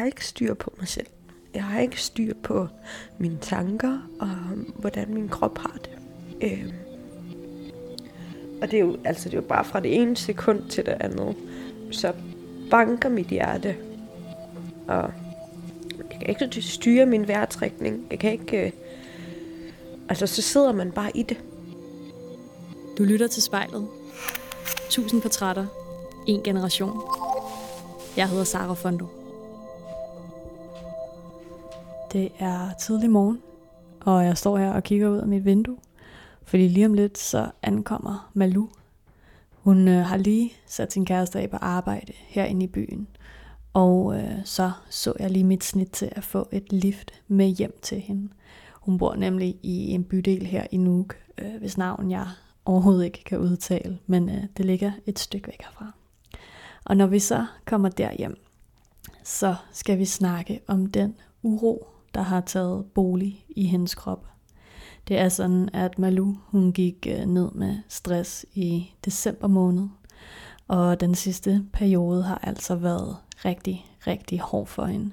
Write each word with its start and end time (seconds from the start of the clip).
har 0.00 0.06
ikke 0.06 0.26
styr 0.26 0.54
på 0.54 0.72
mig 0.78 0.88
selv. 0.88 1.06
Jeg 1.54 1.64
har 1.64 1.80
ikke 1.80 2.02
styr 2.02 2.34
på 2.42 2.68
mine 3.18 3.38
tanker 3.40 3.98
og 4.20 4.28
øhm, 4.28 4.72
hvordan 4.76 5.14
min 5.14 5.28
krop 5.28 5.58
har 5.58 5.78
det. 5.84 5.90
Øh, 6.40 6.72
og 8.62 8.70
det 8.70 8.76
er, 8.76 8.80
jo, 8.80 8.96
altså, 9.04 9.28
det 9.28 9.34
er 9.34 9.42
jo 9.42 9.48
bare 9.48 9.64
fra 9.64 9.80
det 9.80 9.94
ene 9.94 10.16
sekund 10.16 10.68
til 10.68 10.86
det 10.86 10.96
andet. 11.00 11.36
Så 11.90 12.12
banker 12.70 13.08
mit 13.08 13.26
hjerte. 13.26 13.76
Og 14.88 15.12
jeg 16.26 16.36
kan 16.36 16.46
ikke 16.46 16.62
styre 16.62 17.06
min 17.06 17.28
vejrtrækning. 17.28 18.06
Jeg 18.10 18.18
kan 18.18 18.32
ikke... 18.32 18.66
Øh, 18.66 18.72
altså, 20.08 20.26
så 20.26 20.42
sidder 20.42 20.72
man 20.72 20.92
bare 20.92 21.10
i 21.16 21.22
det. 21.22 21.40
Du 22.98 23.02
lytter 23.02 23.26
til 23.26 23.42
spejlet. 23.42 23.88
Tusind 24.90 25.22
portrætter. 25.22 25.66
En 26.26 26.42
generation. 26.42 27.00
Jeg 28.16 28.28
hedder 28.28 28.44
Sara 28.44 28.74
Fondo. 28.74 29.19
Det 32.12 32.32
er 32.38 32.72
tidlig 32.72 33.10
morgen, 33.10 33.42
og 34.00 34.24
jeg 34.24 34.38
står 34.38 34.58
her 34.58 34.72
og 34.72 34.82
kigger 34.82 35.08
ud 35.08 35.18
af 35.18 35.26
mit 35.26 35.44
vindue, 35.44 35.76
fordi 36.44 36.68
lige 36.68 36.86
om 36.86 36.94
lidt 36.94 37.18
så 37.18 37.50
ankommer 37.62 38.30
Malu. 38.34 38.68
Hun 39.50 39.88
øh, 39.88 40.04
har 40.04 40.16
lige 40.16 40.52
sat 40.66 40.92
sin 40.92 41.04
kæreste 41.04 41.40
af 41.40 41.50
på 41.50 41.56
arbejde 41.56 42.12
herinde 42.16 42.64
i 42.64 42.68
byen, 42.68 43.06
og 43.72 44.16
øh, 44.16 44.44
så 44.44 44.72
så 44.90 45.12
jeg 45.18 45.30
lige 45.30 45.44
mit 45.44 45.64
snit 45.64 45.90
til 45.90 46.12
at 46.12 46.24
få 46.24 46.48
et 46.52 46.72
lift 46.72 47.22
med 47.28 47.46
hjem 47.46 47.78
til 47.82 48.00
hende. 48.00 48.28
Hun 48.74 48.98
bor 48.98 49.14
nemlig 49.14 49.58
i 49.62 49.90
en 49.90 50.04
bydel 50.04 50.46
her 50.46 50.66
i 50.70 50.76
Nuuk, 50.76 51.16
øh, 51.38 51.56
hvis 51.58 51.78
navn 51.78 52.10
jeg 52.10 52.26
overhovedet 52.64 53.04
ikke 53.04 53.24
kan 53.24 53.38
udtale, 53.38 53.98
men 54.06 54.28
øh, 54.28 54.42
det 54.56 54.64
ligger 54.64 54.92
et 55.06 55.18
stykke 55.18 55.46
væk 55.46 55.62
herfra. 55.62 55.92
Og 56.84 56.96
når 56.96 57.06
vi 57.06 57.18
så 57.18 57.46
kommer 57.64 57.88
derhjem, 57.88 58.36
så 59.24 59.54
skal 59.72 59.98
vi 59.98 60.04
snakke 60.04 60.60
om 60.66 60.86
den 60.86 61.14
uro, 61.42 61.86
der 62.14 62.22
har 62.22 62.40
taget 62.40 62.86
bolig 62.94 63.44
i 63.48 63.64
hendes 63.64 63.94
krop. 63.94 64.26
Det 65.08 65.18
er 65.18 65.28
sådan, 65.28 65.68
at 65.72 65.98
Malu 65.98 66.34
hun 66.46 66.72
gik 66.72 67.06
øh, 67.10 67.26
ned 67.26 67.50
med 67.52 67.76
stress 67.88 68.46
i 68.54 68.92
december 69.04 69.48
måned, 69.48 69.88
og 70.68 71.00
den 71.00 71.14
sidste 71.14 71.64
periode 71.72 72.22
har 72.22 72.40
altså 72.42 72.74
været 72.74 73.16
rigtig, 73.44 73.86
rigtig 74.06 74.40
hård 74.40 74.66
for 74.66 74.84
hende. 74.84 75.10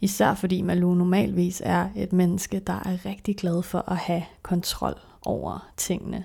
Især 0.00 0.34
fordi 0.34 0.62
Malu 0.62 0.94
normalvis 0.94 1.62
er 1.64 1.88
et 1.96 2.12
menneske, 2.12 2.58
der 2.58 2.72
er 2.72 3.06
rigtig 3.06 3.36
glad 3.36 3.62
for 3.62 3.90
at 3.90 3.96
have 3.96 4.22
kontrol 4.42 4.94
over 5.22 5.68
tingene. 5.76 6.24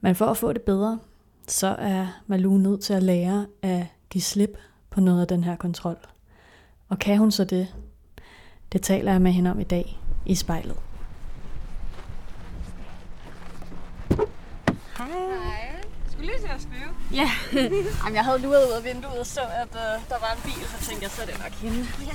Men 0.00 0.14
for 0.14 0.26
at 0.26 0.36
få 0.36 0.52
det 0.52 0.62
bedre, 0.62 0.98
så 1.48 1.66
er 1.66 2.06
Malu 2.26 2.56
nødt 2.56 2.80
til 2.80 2.94
at 2.94 3.02
lære 3.02 3.46
at 3.62 3.86
give 4.10 4.22
slip 4.22 4.58
på 4.90 5.00
noget 5.00 5.20
af 5.20 5.26
den 5.26 5.44
her 5.44 5.56
kontrol. 5.56 5.98
Og 6.88 6.98
kan 6.98 7.18
hun 7.18 7.30
så 7.30 7.44
det, 7.44 7.74
det 8.72 8.82
taler 8.82 9.12
jeg 9.12 9.22
med 9.22 9.32
hende 9.32 9.50
om 9.50 9.60
i 9.60 9.64
dag 9.64 10.00
i 10.26 10.34
spejlet. 10.34 10.76
Hej. 14.98 15.08
Hej. 15.44 15.84
Skulle 16.10 16.26
lige 16.26 16.38
til 16.38 16.48
at 16.48 16.62
skrive? 16.62 16.90
Ja, 17.14 17.30
Jamen, 18.04 18.14
jeg 18.14 18.24
havde 18.24 18.38
luret 18.38 18.66
ud 18.66 18.72
af 18.72 18.84
vinduet 18.84 19.18
og 19.18 19.26
så, 19.26 19.40
at 19.40 19.68
uh, 19.68 20.08
der 20.08 20.18
var 20.20 20.32
en 20.36 20.42
bil, 20.42 20.64
så 20.64 20.88
tænkte 20.88 21.02
jeg, 21.02 21.10
så 21.10 21.22
er 21.22 21.26
det 21.26 21.38
nok 21.38 21.52
hende. 21.52 21.78
Ja. 21.78 22.12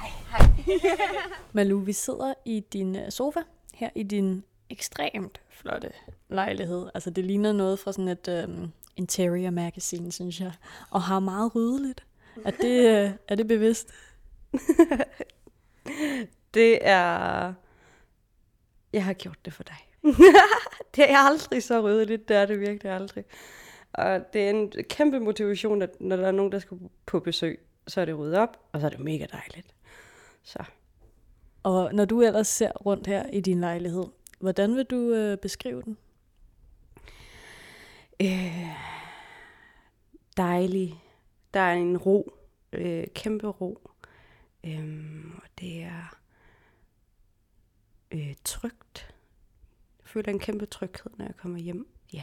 Hej. 0.00 0.10
Hej. 0.30 0.66
Malu, 1.52 1.78
vi 1.78 1.92
sidder 1.92 2.34
i 2.44 2.60
din 2.72 2.96
øh, 2.96 3.10
sofa 3.10 3.40
her 3.74 3.90
i 3.94 4.02
din 4.02 4.44
ekstremt 4.70 5.40
flotte 5.50 5.90
lejlighed. 6.28 6.86
Altså 6.94 7.10
det 7.10 7.24
ligner 7.24 7.52
noget 7.52 7.78
fra 7.78 7.92
sådan 7.92 8.08
et 8.08 8.44
um, 8.48 8.72
interior 8.96 9.50
magazine, 9.50 10.12
synes 10.12 10.40
jeg. 10.40 10.52
Og 10.90 11.02
har 11.02 11.20
meget 11.20 11.54
ryddeligt. 11.54 12.04
Er 12.44 12.50
det, 12.50 13.06
uh, 13.06 13.12
er 13.28 13.34
det 13.34 13.48
bevidst? 13.48 13.88
det 16.54 16.78
er... 16.82 17.52
Jeg 18.92 19.04
har 19.04 19.12
gjort 19.12 19.44
det 19.44 19.52
for 19.52 19.62
dig. 19.62 19.76
det 20.96 21.10
er 21.10 21.18
aldrig 21.18 21.62
så 21.62 21.80
ryddeligt, 21.80 22.28
det 22.28 22.36
er 22.36 22.46
det 22.46 22.60
virkelig 22.60 22.92
aldrig. 22.92 23.24
Og 23.92 24.32
det 24.32 24.42
er 24.42 24.50
en 24.50 24.72
kæmpe 24.90 25.20
motivation, 25.20 25.82
at 25.82 26.00
når 26.00 26.16
der 26.16 26.26
er 26.26 26.32
nogen, 26.32 26.52
der 26.52 26.58
skal 26.58 26.78
på 27.06 27.20
besøg, 27.20 27.60
så 27.86 28.00
er 28.00 28.04
det 28.04 28.18
ryddet 28.18 28.38
op, 28.38 28.56
og 28.72 28.80
så 28.80 28.86
er 28.86 28.90
det 28.90 29.00
mega 29.00 29.26
dejligt. 29.32 29.74
Så. 30.42 30.64
Og 31.62 31.94
når 31.94 32.04
du 32.04 32.22
ellers 32.22 32.46
ser 32.46 32.70
rundt 32.72 33.06
her 33.06 33.26
i 33.26 33.40
din 33.40 33.60
lejlighed, 33.60 34.04
hvordan 34.40 34.76
vil 34.76 34.84
du 34.84 34.96
øh, 34.96 35.38
beskrive 35.38 35.82
den? 35.82 35.96
Øh, 38.22 38.66
dejlig. 40.36 41.00
Der 41.54 41.60
er 41.60 41.74
en 41.74 41.98
ro. 41.98 42.32
Øh, 42.72 43.06
kæmpe 43.14 43.48
ro. 43.48 43.90
Øhm, 44.64 45.40
og 45.42 45.48
det 45.60 45.82
er 45.82 46.18
øh, 48.10 48.34
trygt. 48.44 49.14
Jeg 49.98 50.08
føler 50.08 50.32
en 50.32 50.38
kæmpe 50.38 50.66
tryghed, 50.66 51.10
når 51.18 51.24
jeg 51.24 51.36
kommer 51.36 51.58
hjem. 51.58 51.88
Ja. 52.12 52.22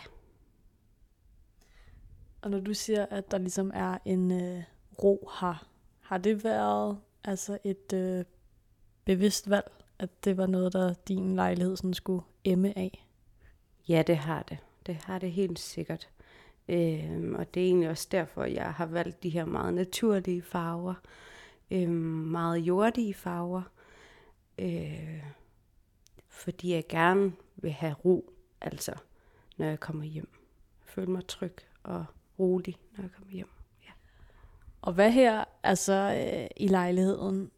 Og 2.41 2.51
når 2.51 2.59
du 2.59 2.73
siger, 2.73 3.05
at 3.05 3.31
der 3.31 3.37
ligesom 3.37 3.71
er 3.73 3.97
en 4.05 4.31
øh, 4.31 4.63
ro 5.03 5.29
her, 5.39 5.67
har 5.99 6.17
det 6.17 6.43
været 6.43 6.99
altså 7.23 7.57
et 7.63 7.93
øh, 7.93 8.25
bevidst 9.05 9.49
valg, 9.49 9.71
at 9.99 10.25
det 10.25 10.37
var 10.37 10.47
noget, 10.47 10.73
der 10.73 10.93
din 10.93 11.35
lejlighed 11.35 11.77
sådan 11.77 11.93
skulle 11.93 12.23
emme 12.43 12.77
af? 12.77 13.07
Ja, 13.87 14.03
det 14.07 14.17
har 14.17 14.43
det. 14.43 14.57
Det 14.85 14.95
har 14.95 15.19
det 15.19 15.31
helt 15.31 15.59
sikkert. 15.59 16.09
Øhm, 16.67 17.35
og 17.35 17.53
det 17.53 17.61
er 17.61 17.67
egentlig 17.67 17.89
også 17.89 18.07
derfor, 18.11 18.43
jeg 18.43 18.73
har 18.73 18.85
valgt 18.85 19.23
de 19.23 19.29
her 19.29 19.45
meget 19.45 19.73
naturlige 19.73 20.41
farver 20.41 20.93
øh, 21.71 21.89
meget 21.89 22.57
jordige 22.57 23.13
farver, 23.13 23.61
øh, 24.59 25.23
fordi 26.41 26.73
jeg 26.73 26.87
gerne 26.89 27.33
vil 27.55 27.71
have 27.71 27.93
ro, 27.93 28.33
altså 28.61 28.93
når 29.57 29.65
jeg 29.65 29.79
kommer 29.79 30.03
hjem. 30.03 30.29
Føle 30.85 31.11
mig 31.11 31.27
tryg 31.27 31.55
og 31.83 32.05
rolig, 32.39 32.77
når 32.97 33.03
jeg 33.03 33.11
kommer 33.11 33.31
hjem. 33.31 33.49
Ja. 33.83 33.91
Og 34.81 34.93
hvad 34.93 35.11
her, 35.11 35.43
altså 35.63 35.93
øh, 35.93 36.47
i 36.57 36.67
lejligheden, 36.67 37.51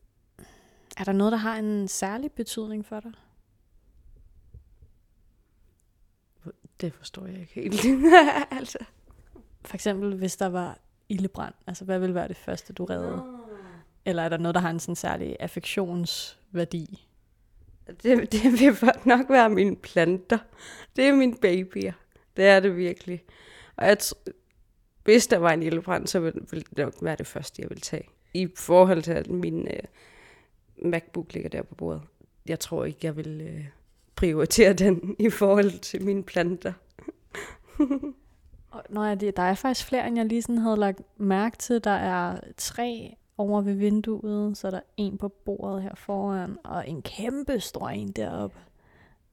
er 0.97 1.03
der 1.03 1.11
noget, 1.11 1.31
der 1.31 1.37
har 1.37 1.57
en 1.57 1.87
særlig 1.87 2.31
betydning 2.31 2.85
for 2.85 2.99
dig? 2.99 3.11
Det 6.81 6.93
forstår 6.93 7.25
jeg 7.25 7.39
ikke 7.39 7.53
helt. 7.53 7.85
altså. 8.59 8.77
For 9.61 9.75
eksempel, 9.75 10.15
hvis 10.15 10.37
der 10.37 10.47
var 10.47 10.79
ildebrand, 11.09 11.53
altså 11.67 11.85
hvad 11.85 11.99
vil 11.99 12.15
være 12.15 12.27
det 12.27 12.37
første, 12.37 12.73
du 12.73 12.85
redde? 12.85 13.23
Eller 14.05 14.23
er 14.23 14.29
der 14.29 14.37
noget, 14.37 14.55
der 14.55 14.61
har 14.61 14.69
en 14.69 14.79
sådan 14.79 14.95
særlig 14.95 15.37
affektionsværdi? 15.39 17.07
Det, 17.87 18.31
det 18.31 18.43
vil 18.59 18.77
nok 19.05 19.29
være 19.29 19.49
mine 19.49 19.75
planter. 19.75 20.37
Det 20.95 21.05
er 21.05 21.13
mine 21.13 21.35
babyer. 21.35 21.93
Det 22.37 22.45
er 22.45 22.59
det 22.59 22.77
virkelig. 22.77 23.23
Og 23.75 23.85
jeg 23.85 23.97
hvis 25.03 25.27
der 25.27 25.37
var 25.37 25.51
en 25.51 25.63
ildebrand, 25.63 26.07
så 26.07 26.19
ville, 26.19 26.41
det 26.51 26.77
nok 26.77 26.93
være 27.01 27.15
det 27.15 27.27
første, 27.27 27.61
jeg 27.61 27.69
ville 27.69 27.81
tage. 27.81 28.09
I 28.33 28.47
forhold 28.55 29.01
til, 29.01 29.11
at 29.11 29.29
min 29.29 29.67
øh, 29.67 29.79
MacBook 30.91 31.33
ligger 31.33 31.49
der 31.49 31.61
på 31.61 31.75
bordet. 31.75 32.01
Jeg 32.45 32.59
tror 32.59 32.85
ikke, 32.85 32.99
jeg 33.03 33.17
vil 33.17 33.41
øh, 33.41 33.65
prioritere 34.15 34.73
den 34.83 35.15
i 35.19 35.29
forhold 35.29 35.79
til 35.79 36.05
mine 36.05 36.23
planter. 36.23 36.73
Nå 38.89 39.03
ja, 39.03 39.15
det, 39.15 39.37
der 39.37 39.43
er 39.43 39.55
faktisk 39.55 39.87
flere, 39.87 40.07
end 40.07 40.17
jeg 40.17 40.25
lige 40.25 40.41
sådan 40.41 40.57
havde 40.57 40.77
lagt 40.77 41.01
mærke 41.17 41.57
til. 41.57 41.83
Der 41.83 41.91
er 41.91 42.39
tre 42.57 43.15
over 43.37 43.61
ved 43.61 43.73
vinduet, 43.73 44.57
så 44.57 44.67
er 44.67 44.71
der 44.71 44.79
en 44.97 45.17
på 45.17 45.27
bordet 45.27 45.83
her 45.83 45.95
foran, 45.95 46.57
og 46.63 46.89
en 46.89 47.01
kæmpe 47.01 47.59
stor 47.59 47.89
en 47.89 48.11
deroppe. 48.11 48.57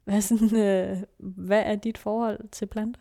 Hvad, 0.04 0.20
sådan, 0.20 0.56
øh, 0.56 0.96
hvad 1.18 1.62
er 1.66 1.74
dit 1.74 1.98
forhold 1.98 2.48
til 2.52 2.66
planter? 2.66 3.00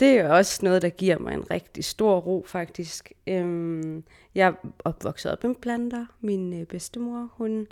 Det 0.00 0.18
er 0.18 0.32
også 0.32 0.60
noget, 0.62 0.82
der 0.82 0.88
giver 0.88 1.18
mig 1.18 1.34
en 1.34 1.50
rigtig 1.50 1.84
stor 1.84 2.18
ro, 2.18 2.44
faktisk. 2.46 3.12
Øhm, 3.26 4.04
jeg 4.34 4.48
er 4.48 4.52
opvokset 4.84 5.32
op 5.32 5.44
med 5.44 5.54
planter. 5.54 6.06
Min 6.20 6.60
øh, 6.60 6.66
bedstemor, 6.66 7.30
hun 7.32 7.66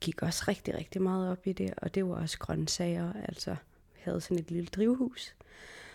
gik 0.00 0.22
også 0.22 0.44
rigtig, 0.48 0.74
rigtig 0.74 1.02
meget 1.02 1.30
op 1.30 1.46
i 1.46 1.52
det, 1.52 1.74
og 1.76 1.94
det 1.94 2.08
var 2.08 2.14
også 2.14 2.38
grøntsager. 2.38 3.12
Altså, 3.28 3.50
vi 3.94 4.00
havde 4.02 4.20
sådan 4.20 4.38
et 4.38 4.50
lille 4.50 4.66
drivhus. 4.66 5.34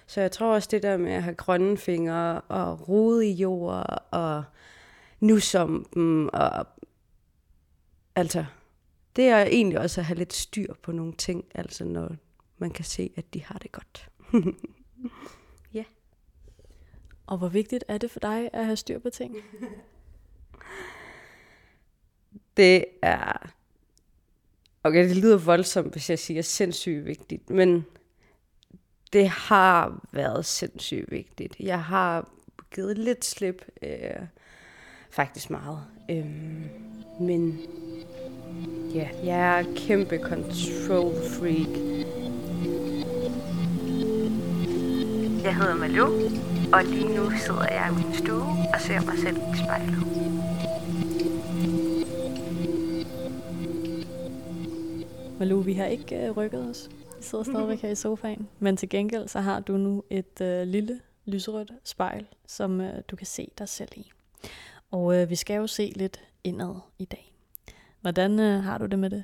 Så 0.08 0.22
jeg 0.22 0.32
tror 0.32 0.54
også, 0.54 0.68
det 0.72 0.84
der 0.84 0.98
med 0.98 1.12
at 1.12 1.24
have 1.24 1.36
grønne 1.36 1.78
fingre 1.78 2.42
og 2.42 2.90
rode 2.90 3.28
i 3.28 3.34
jord 3.34 4.04
og 4.12 4.44
nus 5.22 5.56
om 5.56 5.86
dem, 5.94 6.30
og 6.34 6.66
altså, 8.16 8.46
det 9.16 9.26
er 9.26 9.44
egentlig 9.44 9.80
også 9.80 10.02
at 10.02 10.06
have 10.06 10.18
lidt 10.18 10.34
styr 10.34 10.74
på 10.74 10.92
nogle 10.92 11.14
ting, 11.14 11.46
altså 11.56 11.86
når 11.86 12.16
man 12.58 12.72
kan 12.72 12.86
se, 12.86 13.12
at 13.16 13.34
de 13.34 13.44
har 13.44 13.60
det 13.60 13.72
godt. 13.72 14.10
ja. 15.74 15.84
Og 17.28 17.38
hvor 17.38 17.48
vigtigt 17.48 17.84
er 17.88 17.98
det 17.98 18.12
for 18.12 18.20
dig 18.20 18.50
at 18.54 18.66
have 18.66 18.78
styr 18.78 19.00
på 19.00 19.10
ting? 19.10 19.36
det 22.58 22.86
er... 23.02 23.52
Okay, 24.84 25.10
det 25.10 25.18
lyder 25.18 25.38
voldsomt, 25.38 25.92
hvis 25.92 26.10
jeg 26.10 26.20
siger 26.20 26.42
sindssygt 26.42 27.06
vigtigt, 27.06 27.50
men 27.50 27.86
det 29.14 29.30
har 29.30 30.08
været 30.12 30.46
sindssygt 30.46 31.12
vigtigt. 31.12 31.56
Jeg 31.60 31.84
har 31.84 32.30
givet 32.72 32.98
lidt 32.98 33.26
slip 33.26 33.66
øh, 33.82 34.28
faktisk 35.12 35.50
meget. 35.50 35.80
Øhm, 36.10 36.64
men 37.20 37.60
ja, 38.96 39.10
jeg 39.24 39.60
er 39.60 39.66
kæmpe 39.76 40.18
control 40.18 41.14
freak. 41.14 41.92
Jeg 45.44 45.56
hedder 45.56 45.76
Malou, 45.76 46.14
og 46.74 46.84
lige 46.84 47.16
nu 47.16 47.32
sidder 47.32 47.68
jeg 47.72 47.90
i 47.92 47.96
min 47.96 48.14
stue 48.14 48.42
og 48.74 48.82
ser 48.82 49.06
mig 49.06 49.18
selv 49.18 49.38
i 49.38 49.58
spejlet. 49.64 50.22
Malou, 55.40 55.62
vi 55.62 55.74
har 55.74 55.86
ikke 55.86 56.26
øh, 56.26 56.32
rykket 56.32 56.70
os. 56.70 56.90
Vi 57.18 57.24
sidder 57.24 57.44
stadigvæk 57.44 57.82
her 57.82 57.90
i 57.90 57.96
sofaen. 57.96 58.50
Men 58.60 58.78
til 58.78 58.90
gengæld 58.90 59.28
så 59.28 59.40
har 59.40 59.60
du 59.60 59.78
nu 59.78 60.04
et 60.10 60.42
øh, 60.42 60.68
lille 60.68 61.00
lyserødt 61.26 61.72
spejl, 61.84 62.28
som 62.48 62.82
øh, 62.82 62.94
du 63.08 63.16
kan 63.16 63.28
se 63.28 63.52
dig 63.58 63.70
selv 63.70 63.90
i. 63.96 64.12
Og 64.92 65.22
øh, 65.22 65.30
vi 65.30 65.36
skal 65.36 65.56
jo 65.56 65.68
se 65.68 65.94
lidt 65.96 66.24
indad 66.44 66.76
i 67.00 67.06
dag. 67.06 67.34
Hvordan 68.02 68.40
øh, 68.40 68.64
har 68.64 68.78
du 68.78 68.86
det 68.86 69.00
med 69.00 69.10
det? 69.10 69.24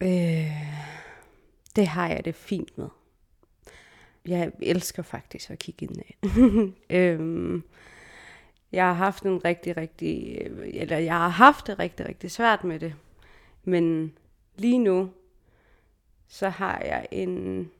Øh, 0.00 0.50
det 1.76 1.86
har 1.86 2.08
jeg 2.08 2.24
det 2.24 2.34
fint 2.34 2.78
med. 2.78 2.88
Jeg 4.26 4.52
elsker 4.62 5.02
faktisk 5.02 5.50
at 5.50 5.58
kigge 5.58 5.86
indad. 5.86 6.72
øhm, 6.90 7.62
jeg 8.72 8.84
har 8.84 8.92
haft 8.92 9.24
en 9.24 9.44
rigtig, 9.44 9.76
rigtig, 9.76 10.38
øh, 10.40 10.68
eller 10.72 10.98
jeg 10.98 11.14
har 11.14 11.28
haft 11.28 11.66
det 11.66 11.78
rigtig, 11.78 12.08
rigtig 12.08 12.30
svært 12.30 12.64
med 12.64 12.80
det. 12.80 12.94
Men 13.64 14.16
lige 14.56 14.78
nu, 14.78 15.10
så 16.28 16.48
har 16.48 16.80
jeg 16.80 17.08
en, 17.10 17.70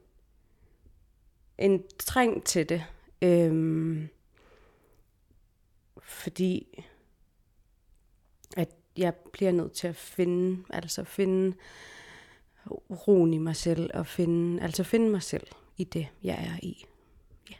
en 1.58 1.82
træng 1.98 2.44
til 2.44 2.68
det. 2.68 2.84
Øhm, 3.22 4.08
fordi 6.06 6.84
at 8.56 8.74
jeg 8.96 9.14
bliver 9.14 9.52
nødt 9.52 9.72
til 9.72 9.88
at 9.88 9.96
finde, 9.96 10.64
altså 10.70 11.04
finde 11.04 11.56
roen 12.90 13.34
i 13.34 13.38
mig 13.38 13.56
selv, 13.56 13.90
og 13.94 14.06
finde, 14.06 14.62
altså 14.62 14.84
finde 14.84 15.10
mig 15.10 15.22
selv 15.22 15.46
i 15.76 15.84
det, 15.84 16.08
jeg 16.22 16.34
er 16.34 16.58
i. 16.62 16.84
Ja. 17.50 17.54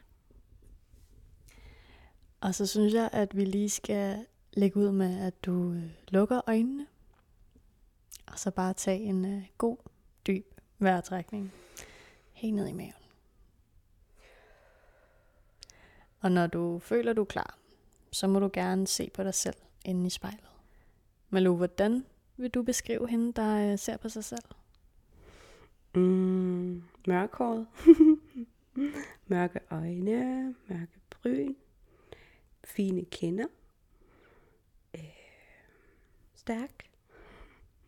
Og 2.41 2.55
så 2.55 2.67
synes 2.67 2.95
jeg, 2.95 3.11
at 3.13 3.37
vi 3.37 3.45
lige 3.45 3.71
skal 3.71 4.27
lægge 4.53 4.81
ud 4.81 4.93
med, 4.93 5.21
at 5.21 5.45
du 5.45 5.73
øh, 5.73 5.91
lukker 6.09 6.41
øjnene. 6.47 6.87
Og 8.27 8.39
så 8.39 8.51
bare 8.51 8.75
tage 8.75 9.01
en 9.01 9.25
øh, 9.25 9.43
god, 9.59 9.77
dyb 10.27 10.47
vejrtrækning. 10.79 11.53
Helt 12.33 12.55
ned 12.55 12.69
i 12.69 12.73
maven. 12.73 12.93
Og 16.21 16.33
når 16.33 16.47
du 16.47 16.79
føler, 16.79 17.13
du 17.13 17.21
er 17.21 17.25
klar, 17.25 17.59
så 18.11 18.27
må 18.27 18.39
du 18.39 18.51
gerne 18.53 18.87
se 18.87 19.11
på 19.15 19.23
dig 19.23 19.35
selv 19.35 19.57
inde 19.85 20.07
i 20.07 20.11
spejlet. 20.11 20.49
Malou, 21.31 21.57
hvordan 21.57 22.05
vil 22.37 22.51
du 22.51 22.63
beskrive 22.63 23.09
hende, 23.09 23.33
der 23.33 23.73
øh, 23.73 23.79
ser 23.79 23.97
på 23.97 24.09
sig 24.09 24.25
selv? 24.25 24.45
Mm, 25.95 26.83
mørkhåret. 27.07 27.67
Mørke 29.27 29.61
øjne, 29.71 30.55
mørke 30.69 31.01
bryn, 31.11 31.55
fine 32.65 33.05
kinder. 33.05 33.47
Øh, 34.95 35.01
stærk. 36.35 36.91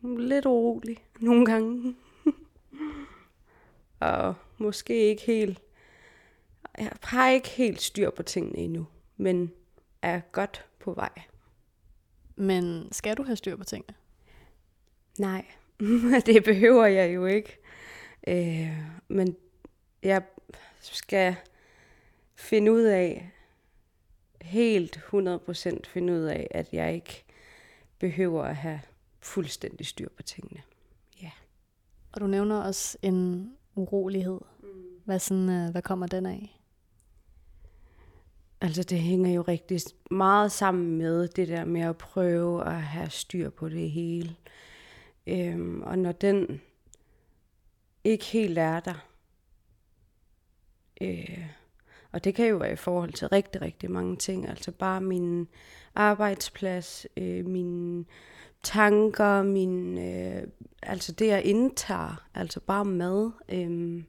Lidt 0.01 0.45
urolig 0.45 0.97
nogle 1.19 1.45
gange. 1.45 1.95
Og 3.99 4.35
måske 4.57 4.93
ikke 4.93 5.21
helt... 5.21 5.61
Jeg 6.77 6.91
har 7.03 7.29
ikke 7.29 7.49
helt 7.49 7.81
styr 7.81 8.09
på 8.09 8.23
tingene 8.23 8.57
endnu, 8.57 8.87
men 9.17 9.51
er 10.01 10.19
godt 10.31 10.65
på 10.79 10.93
vej. 10.93 11.21
Men 12.35 12.91
skal 12.91 13.17
du 13.17 13.23
have 13.23 13.35
styr 13.35 13.55
på 13.55 13.63
tingene? 13.63 13.95
Nej, 15.19 15.45
det 16.25 16.43
behøver 16.43 16.85
jeg 16.85 17.15
jo 17.15 17.25
ikke. 17.25 17.57
Øh, 18.27 18.77
men 19.07 19.35
jeg 20.03 20.23
skal 20.81 21.35
finde 22.35 22.71
ud 22.71 22.81
af, 22.81 23.31
helt 24.41 24.97
100% 25.13 25.79
finde 25.87 26.13
ud 26.13 26.23
af, 26.23 26.47
at 26.51 26.73
jeg 26.73 26.93
ikke 26.93 27.23
behøver 27.99 28.43
at 28.43 28.55
have 28.55 28.81
fuldstændig 29.19 29.87
styr 29.87 30.09
på 30.17 30.23
tingene. 30.23 30.61
Ja. 31.21 31.31
Og 32.11 32.21
du 32.21 32.27
nævner 32.27 32.61
også 32.61 32.97
en 33.01 33.51
urolighed. 33.75 34.39
Hvad, 35.05 35.19
sådan, 35.19 35.49
øh, 35.49 35.71
hvad 35.71 35.81
kommer 35.81 36.07
den 36.07 36.25
af? 36.25 36.58
Altså 38.61 38.83
det 38.83 38.99
hænger 38.99 39.33
jo 39.33 39.41
rigtig 39.41 39.81
meget 40.11 40.51
sammen 40.51 40.97
med 40.97 41.27
det 41.27 41.47
der 41.47 41.65
med 41.65 41.81
at 41.81 41.97
prøve 41.97 42.65
at 42.65 42.81
have 42.81 43.09
styr 43.09 43.49
på 43.49 43.69
det 43.69 43.91
hele. 43.91 44.35
Øhm, 45.27 45.81
og 45.81 45.99
når 45.99 46.11
den 46.11 46.61
ikke 48.03 48.25
helt 48.25 48.57
er 48.57 48.79
der, 48.79 49.07
øh, 51.01 51.45
og 52.11 52.23
det 52.23 52.35
kan 52.35 52.47
jo 52.47 52.57
være 52.57 52.73
i 52.73 52.75
forhold 52.75 53.13
til 53.13 53.27
rigtig, 53.27 53.61
rigtig 53.61 53.91
mange 53.91 54.15
ting. 54.15 54.49
Altså 54.49 54.71
bare 54.71 55.01
min 55.01 55.47
arbejdsplads, 55.95 57.07
øh, 57.17 57.45
mine 57.45 58.05
tanker, 58.63 59.43
min, 59.43 59.97
øh, 59.97 60.43
altså 60.83 61.11
det 61.11 61.27
jeg 61.27 61.43
indtager, 61.43 62.27
altså 62.33 62.59
bare 62.59 62.85
mad, 62.85 63.31
øh, 63.49 64.03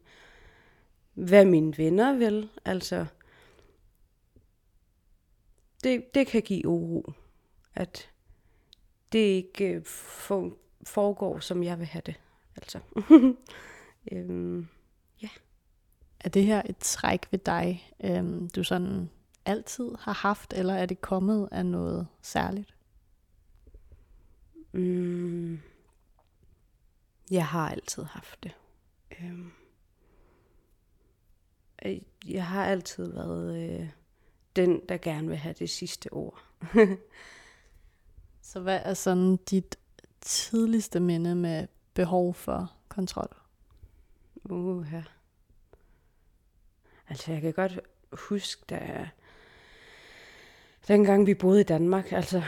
hvad 1.14 1.44
mine 1.44 1.78
venner 1.78 2.16
vil, 2.16 2.48
altså 2.64 3.06
det, 5.84 6.14
det 6.14 6.26
kan 6.26 6.42
give 6.42 6.68
uro, 6.68 7.12
at 7.74 8.10
det 9.12 9.18
ikke 9.18 9.74
øh, 9.74 9.84
for, 9.84 10.52
foregår, 10.84 11.38
som 11.38 11.62
jeg 11.62 11.78
vil 11.78 11.86
have 11.86 12.02
det. 12.06 12.20
Altså. 12.56 12.80
øhm, 14.12 14.68
ja. 15.22 15.28
Er 16.20 16.28
det 16.28 16.44
her 16.44 16.62
et 16.68 16.76
træk 16.76 17.26
ved 17.30 17.38
dig, 17.38 17.94
øhm, 18.04 18.50
du 18.50 18.64
sådan 18.64 19.10
altid 19.44 19.90
har 19.98 20.12
haft, 20.12 20.52
eller 20.52 20.74
er 20.74 20.86
det 20.86 21.00
kommet 21.00 21.48
af 21.52 21.66
noget 21.66 22.06
særligt? 22.22 22.74
Mm, 24.72 25.60
jeg 27.30 27.46
har 27.46 27.70
altid 27.70 28.02
haft 28.02 28.42
det. 28.42 28.56
Øhm, 29.20 29.52
øh, 31.84 31.98
jeg 32.28 32.46
har 32.46 32.64
altid 32.64 33.12
været 33.12 33.80
øh, 33.80 33.88
den, 34.56 34.80
der 34.88 34.98
gerne 34.98 35.28
vil 35.28 35.36
have 35.36 35.54
det 35.58 35.70
sidste 35.70 36.12
ord. 36.12 36.42
Så 38.42 38.60
hvad 38.60 38.80
er 38.84 38.94
sådan 38.94 39.36
dit 39.36 39.78
tidligste 40.20 41.00
minde 41.00 41.34
med 41.34 41.66
behov 41.94 42.34
for 42.34 42.72
kontrol? 42.88 43.36
Uh, 44.44 44.86
ja. 44.92 45.02
Altså, 47.08 47.32
jeg 47.32 47.40
kan 47.40 47.52
godt 47.52 47.80
huske, 48.12 48.62
da 48.70 49.08
dengang 50.88 51.26
vi 51.26 51.34
boede 51.34 51.60
i 51.60 51.64
Danmark, 51.64 52.12
altså, 52.12 52.42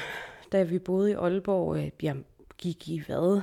da 0.53 0.63
vi 0.63 0.79
boede 0.79 1.11
i 1.11 1.15
Aalborg, 1.15 1.77
øh, 1.77 1.91
jeg 2.03 2.17
gik 2.59 2.89
i 2.89 2.99
hvad? 2.99 3.43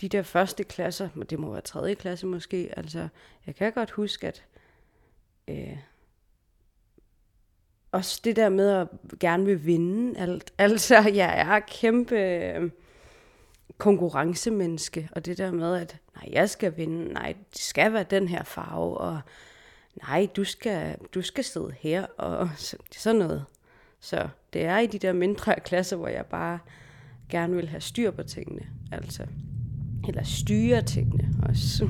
De 0.00 0.08
der 0.08 0.22
første 0.22 0.64
klasser, 0.64 1.08
men 1.14 1.26
det 1.26 1.38
må 1.38 1.52
være 1.52 1.60
tredje 1.60 1.94
klasse 1.94 2.26
måske, 2.26 2.72
altså, 2.76 3.08
jeg 3.46 3.54
kan 3.54 3.72
godt 3.72 3.90
huske, 3.90 4.28
at 4.28 4.44
øh, 5.48 5.78
også 7.92 8.20
det 8.24 8.36
der 8.36 8.48
med 8.48 8.70
at 8.70 8.88
gerne 9.20 9.44
vil 9.44 9.66
vinde 9.66 10.18
alt. 10.18 10.52
Altså, 10.58 11.10
jeg 11.14 11.40
er 11.40 11.60
kæmpe 11.60 12.16
øh, 12.16 12.70
konkurrencemenneske, 13.78 15.08
og 15.12 15.26
det 15.26 15.38
der 15.38 15.52
med, 15.52 15.76
at 15.76 15.96
nej, 16.14 16.28
jeg 16.32 16.50
skal 16.50 16.76
vinde, 16.76 17.12
nej, 17.12 17.34
det 17.52 17.60
skal 17.60 17.92
være 17.92 18.04
den 18.10 18.28
her 18.28 18.44
farve, 18.44 18.98
og 18.98 19.20
nej, 20.08 20.28
du 20.36 20.44
skal, 20.44 20.96
du 21.14 21.22
skal 21.22 21.44
sidde 21.44 21.74
her, 21.78 22.06
og 22.18 22.48
sådan 22.92 23.18
noget. 23.18 23.44
Så 24.00 24.28
det 24.52 24.64
er 24.64 24.78
i 24.78 24.86
de 24.86 24.98
der 24.98 25.12
mindre 25.12 25.54
klasser, 25.66 25.96
hvor 25.96 26.08
jeg 26.08 26.26
bare 26.26 26.58
gerne 27.30 27.56
vil 27.56 27.68
have 27.68 27.80
styr 27.80 28.10
på 28.10 28.22
tingene, 28.22 28.62
altså. 28.92 29.26
Eller 30.08 30.22
styre 30.22 30.82
tingene 30.82 31.28
også. 31.48 31.88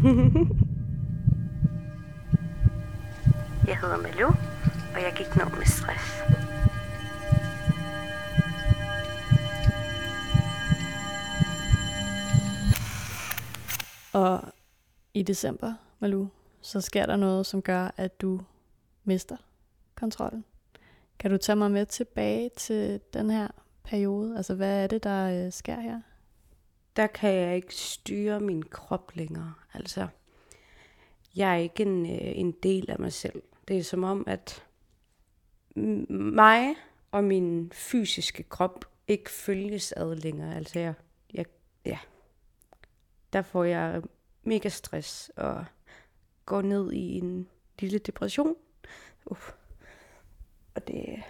jeg 3.66 3.78
hedder 3.78 3.96
Malou, 3.96 4.30
og 4.94 5.02
jeg 5.02 5.12
gik 5.16 5.36
ned 5.36 5.44
med 5.44 5.66
stress. 5.66 6.22
Og 14.12 14.40
i 15.14 15.22
december, 15.22 15.74
Malou, 15.98 16.28
så 16.60 16.80
sker 16.80 17.06
der 17.06 17.16
noget, 17.16 17.46
som 17.46 17.62
gør, 17.62 17.90
at 17.96 18.20
du 18.20 18.40
mister 19.04 19.36
kontrollen. 19.94 20.44
Kan 21.18 21.30
du 21.30 21.36
tage 21.36 21.56
mig 21.56 21.70
med 21.70 21.86
tilbage 21.86 22.50
til 22.56 23.00
den 23.14 23.30
her 23.30 23.48
periode? 23.84 24.36
Altså, 24.36 24.54
hvad 24.54 24.82
er 24.82 24.86
det, 24.86 25.04
der 25.04 25.46
øh, 25.46 25.52
sker 25.52 25.80
her? 25.80 26.00
Der 26.96 27.06
kan 27.06 27.34
jeg 27.34 27.56
ikke 27.56 27.74
styre 27.74 28.40
min 28.40 28.62
krop 28.62 29.12
længere. 29.14 29.54
Altså, 29.74 30.06
jeg 31.36 31.50
er 31.50 31.56
ikke 31.56 31.82
en, 31.82 32.06
øh, 32.06 32.38
en 32.38 32.52
del 32.52 32.90
af 32.90 32.98
mig 32.98 33.12
selv. 33.12 33.42
Det 33.68 33.78
er 33.78 33.82
som 33.82 34.04
om, 34.04 34.24
at 34.26 34.64
mig 35.76 36.74
og 37.10 37.24
min 37.24 37.72
fysiske 37.74 38.42
krop 38.42 38.84
ikke 39.08 39.30
følges 39.30 39.92
ad 39.92 40.14
længere. 40.16 40.56
Altså 40.56 40.78
jeg, 40.78 40.94
jeg, 41.34 41.46
ja, 41.84 41.98
der 43.32 43.42
får 43.42 43.64
jeg 43.64 44.02
mega 44.42 44.68
stress 44.68 45.30
og 45.36 45.64
går 46.46 46.62
ned 46.62 46.92
i 46.92 47.18
en 47.18 47.48
lille 47.78 47.98
depression. 47.98 48.54
Uh. 49.26 49.38
Og 50.74 50.88
det, 50.88 51.22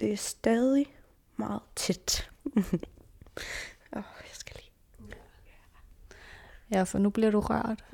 det 0.00 0.12
er 0.12 0.16
stadig 0.16 0.96
meget 1.36 1.62
tæt. 1.76 2.30
oh, 3.96 4.02
jeg 4.20 4.32
skal 4.32 4.56
lige. 4.56 4.72
Ja, 6.70 6.82
for 6.82 6.98
nu 6.98 7.10
bliver 7.10 7.30
du 7.30 7.40
rørt. 7.40 7.84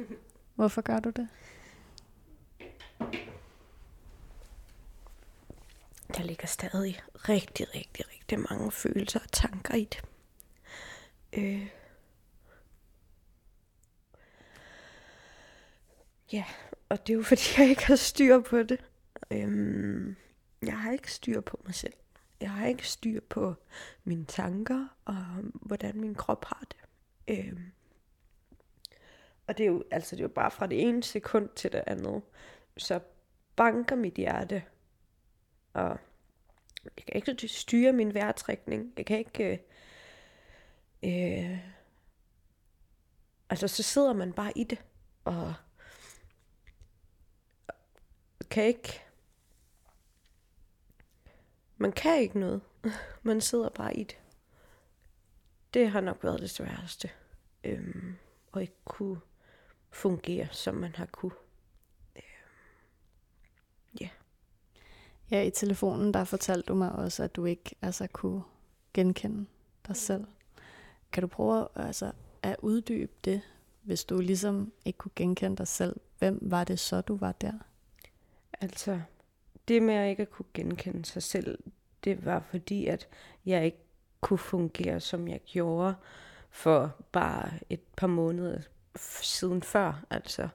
Hvorfor 0.55 0.83
gør 0.83 1.01
du 1.01 1.11
det? 1.11 1.29
Der 6.17 6.23
ligger 6.23 6.47
stadig 6.47 7.01
rigtig, 7.15 7.75
rigtig, 7.75 8.05
rigtig 8.13 8.39
mange 8.51 8.73
følelser 8.73 9.21
og 9.21 9.33
tanker 9.33 9.75
i 9.75 9.85
det. 9.85 10.03
Øh. 11.33 11.69
Ja, 16.33 16.45
og 16.89 17.07
det 17.07 17.13
er 17.13 17.17
jo 17.17 17.23
fordi, 17.23 17.43
jeg 17.59 17.69
ikke 17.69 17.87
har 17.87 17.97
styr 17.97 18.41
på 18.41 18.63
det. 18.63 18.81
Øhm, 19.31 20.17
jeg 20.63 20.79
har 20.79 20.93
ikke 20.93 21.13
styr 21.13 21.41
på 21.41 21.61
mig 21.65 21.75
selv. 21.75 21.95
Jeg 22.41 22.51
har 22.51 22.67
ikke 22.67 22.89
styr 22.89 23.21
på 23.29 23.55
mine 24.05 24.25
tanker 24.25 24.87
og 25.05 25.17
hvordan 25.53 26.01
min 26.01 26.15
krop 26.15 26.45
har 26.45 26.65
det. 26.71 26.79
Øhm, 27.39 27.73
og 29.47 29.59
det 29.59 29.65
er 29.65 29.69
jo, 29.69 29.85
altså 29.91 30.17
det 30.17 30.23
er 30.23 30.25
jo 30.25 30.35
bare 30.35 30.51
fra 30.51 30.67
det 30.67 30.83
ene 30.89 31.03
sekund 31.03 31.49
til 31.57 31.73
det 31.73 31.83
andet. 31.87 32.23
Så 32.77 33.01
banker 33.57 33.97
mit 33.97 34.15
hjerte. 34.15 34.63
Og 35.77 35.99
jeg 36.97 37.23
kan 37.23 37.33
ikke 37.33 37.49
styre 37.49 37.93
min 37.93 38.15
vejrtrækning. 38.15 38.93
Jeg 38.97 39.07
kan 39.07 39.19
ikke... 39.19 39.63
Øh, 41.03 41.51
øh, 41.51 41.59
altså 43.51 43.69
så 43.69 43.83
sidder 43.83 44.13
man 44.13 44.33
bare 44.33 44.59
i 44.59 44.65
det. 44.65 44.85
Og 45.25 45.55
kan 48.51 48.65
ikke... 48.65 49.03
Man 51.77 51.93
kan 51.93 52.21
ikke 52.21 52.39
noget. 52.39 52.63
Man 53.23 53.41
sidder 53.41 53.69
bare 53.69 53.97
i 53.97 54.05
det. 54.05 54.19
Det 55.75 55.91
har 55.91 56.01
nok 56.01 56.25
været 56.25 56.41
det 56.41 56.51
sværeste. 56.51 57.11
Øhm, 57.65 58.17
og 58.53 58.63
ikke 58.63 58.85
kunne 58.85 59.21
fungere, 59.91 60.49
som 60.53 60.75
man 60.75 60.95
har 60.95 61.07
kunne. 61.07 61.33
Øhm, 62.17 62.25
ja. 64.01 64.09
Ja, 65.31 65.43
i 65.43 65.51
telefonen, 65.51 66.15
der 66.15 66.25
fortalte 66.25 66.67
du 66.67 66.75
mig 66.75 66.93
også, 66.93 67.23
at 67.23 67.37
du 67.37 67.45
ikke 67.45 67.75
altså, 67.83 68.07
kunne 68.13 68.43
genkende 68.95 69.47
dig 69.89 69.97
selv. 69.97 70.25
Kan 71.13 71.21
du 71.21 71.27
prøve 71.27 71.69
altså, 71.75 72.13
at 72.43 72.57
uddybe 72.63 73.13
det, 73.25 73.41
hvis 73.83 74.05
du 74.05 74.21
ligesom 74.21 74.73
ikke 74.85 74.97
kunne 74.97 75.13
genkende 75.17 75.57
dig 75.57 75.69
selv? 75.69 75.97
Hvem 76.19 76.39
var 76.43 76.65
det 76.65 76.79
så, 76.79 77.01
du 77.01 77.17
var 77.17 77.33
der? 77.33 77.53
Altså, 78.61 79.01
det 79.69 79.83
med 79.83 79.95
at 79.95 80.11
ikke 80.11 80.27
kunne 80.27 80.47
genkende 80.55 81.05
sig 81.05 81.23
selv, 81.23 81.59
det 82.05 82.25
var 82.25 82.43
fordi, 82.51 82.87
at 82.87 83.09
jeg 83.47 83.65
ikke 83.65 83.79
kunne 84.21 84.39
fungere, 84.39 85.01
som 85.01 85.29
jeg 85.29 85.41
gjorde 85.47 85.95
for 86.51 86.97
bare 87.13 87.51
et 87.71 87.81
par 87.97 88.07
måneder 88.07 88.59
siden 89.23 89.63
før. 89.63 90.05
Altså, 90.11 90.49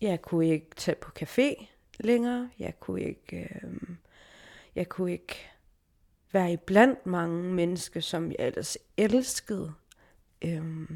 jeg 0.00 0.22
kunne 0.22 0.48
ikke 0.48 0.70
tage 0.76 0.94
på 0.94 1.10
café 1.22 1.66
længere. 2.04 2.50
Jeg 2.58 2.80
kunne 2.80 3.02
ikke, 3.02 3.38
øh, 3.62 3.96
jeg 4.74 4.88
kunne 4.88 5.12
ikke 5.12 5.50
være 6.32 6.52
i 6.52 6.56
blandt 6.56 7.06
mange 7.06 7.42
mennesker, 7.54 8.00
som 8.00 8.30
jeg 8.30 8.36
ellers 8.38 8.78
elskede. 8.96 9.72
Øh, 10.42 10.90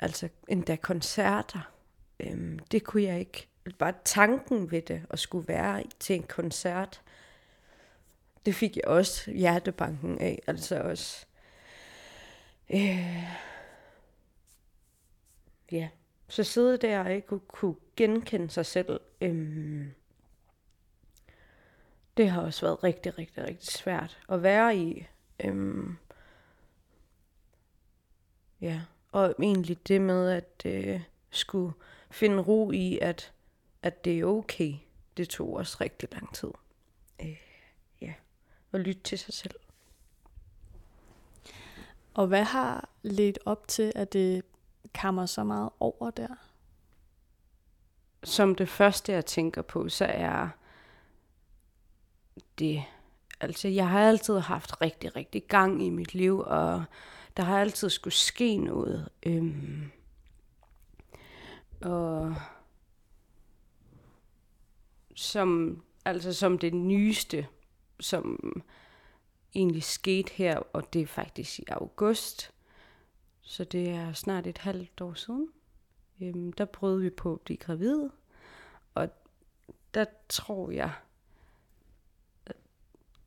altså 0.00 0.28
endda 0.48 0.76
koncerter. 0.76 1.72
Øh, 2.20 2.58
det 2.72 2.84
kunne 2.84 3.02
jeg 3.02 3.20
ikke. 3.20 3.46
Bare 3.78 3.94
tanken 4.04 4.70
ved 4.70 4.82
det, 4.82 5.06
at 5.10 5.18
skulle 5.18 5.48
være 5.48 5.82
til 5.98 6.16
en 6.16 6.22
koncert, 6.22 7.02
det 8.46 8.54
fik 8.54 8.76
jeg 8.76 8.84
også 8.84 9.30
hjertebanken 9.30 10.18
af. 10.18 10.42
Altså 10.46 10.80
også... 10.80 11.26
Øh, 12.70 13.24
ja, 15.72 15.88
så 16.28 16.44
sidde 16.44 16.76
der 16.76 17.00
og 17.04 17.12
ikke 17.12 17.38
kunne 17.48 17.74
genkende 18.00 18.50
sig 18.50 18.66
selv. 18.66 19.00
Øhm, 19.20 19.90
det 22.16 22.30
har 22.30 22.42
også 22.42 22.66
været 22.66 22.84
rigtig, 22.84 23.18
rigtig, 23.18 23.44
rigtig 23.44 23.68
svært 23.68 24.20
at 24.28 24.42
være 24.42 24.76
i. 24.76 25.06
Øhm, 25.44 25.96
ja, 28.60 28.82
og 29.12 29.34
egentlig 29.42 29.88
det 29.88 30.00
med 30.00 30.30
at 30.30 30.62
øh, 30.64 31.00
skulle 31.30 31.72
finde 32.10 32.42
ro 32.42 32.70
i, 32.70 32.98
at, 32.98 33.32
at 33.82 34.04
det 34.04 34.20
er 34.20 34.24
okay, 34.24 34.74
det 35.16 35.28
tog 35.28 35.54
også 35.54 35.76
rigtig 35.80 36.08
lang 36.12 36.34
tid. 36.34 36.50
Øh, 37.20 37.36
ja, 38.00 38.14
at 38.72 38.80
lytte 38.80 39.02
til 39.02 39.18
sig 39.18 39.34
selv. 39.34 39.54
Og 42.14 42.26
hvad 42.26 42.44
har 42.44 42.88
ledt 43.02 43.38
op 43.44 43.68
til, 43.68 43.92
at 43.94 44.12
det 44.12 44.44
kammer 44.94 45.26
så 45.26 45.44
meget 45.44 45.70
over 45.80 46.10
der? 46.10 46.49
Som 48.24 48.54
det 48.54 48.68
første, 48.68 49.12
jeg 49.12 49.26
tænker 49.26 49.62
på, 49.62 49.88
så 49.88 50.04
er 50.04 50.48
det... 52.58 52.84
Altså, 53.40 53.68
jeg 53.68 53.88
har 53.88 54.00
altid 54.08 54.38
haft 54.38 54.80
rigtig, 54.82 55.16
rigtig 55.16 55.42
gang 55.46 55.82
i 55.82 55.90
mit 55.90 56.14
liv, 56.14 56.38
og 56.38 56.84
der 57.36 57.42
har 57.42 57.60
altid 57.60 57.90
skulle 57.90 58.14
ske 58.14 58.56
noget. 58.56 59.08
Øhm, 59.22 59.90
og 61.80 62.34
som, 65.14 65.82
altså 66.04 66.32
som 66.32 66.58
det 66.58 66.74
nyeste, 66.74 67.46
som 68.00 68.62
egentlig 69.54 69.82
skete 69.82 70.32
her, 70.32 70.58
og 70.58 70.92
det 70.92 71.02
er 71.02 71.06
faktisk 71.06 71.58
i 71.58 71.64
august, 71.68 72.52
så 73.42 73.64
det 73.64 73.88
er 73.88 74.12
snart 74.12 74.46
et 74.46 74.58
halvt 74.58 75.00
år 75.00 75.14
siden. 75.14 75.48
Øhm, 76.20 76.52
der 76.52 76.64
prøvede 76.64 77.02
vi 77.02 77.10
på 77.10 77.32
at 77.32 77.40
blive 77.40 77.56
gravide. 77.56 78.10
Og 78.94 79.08
der 79.94 80.04
tror 80.28 80.70
jeg, 80.70 80.92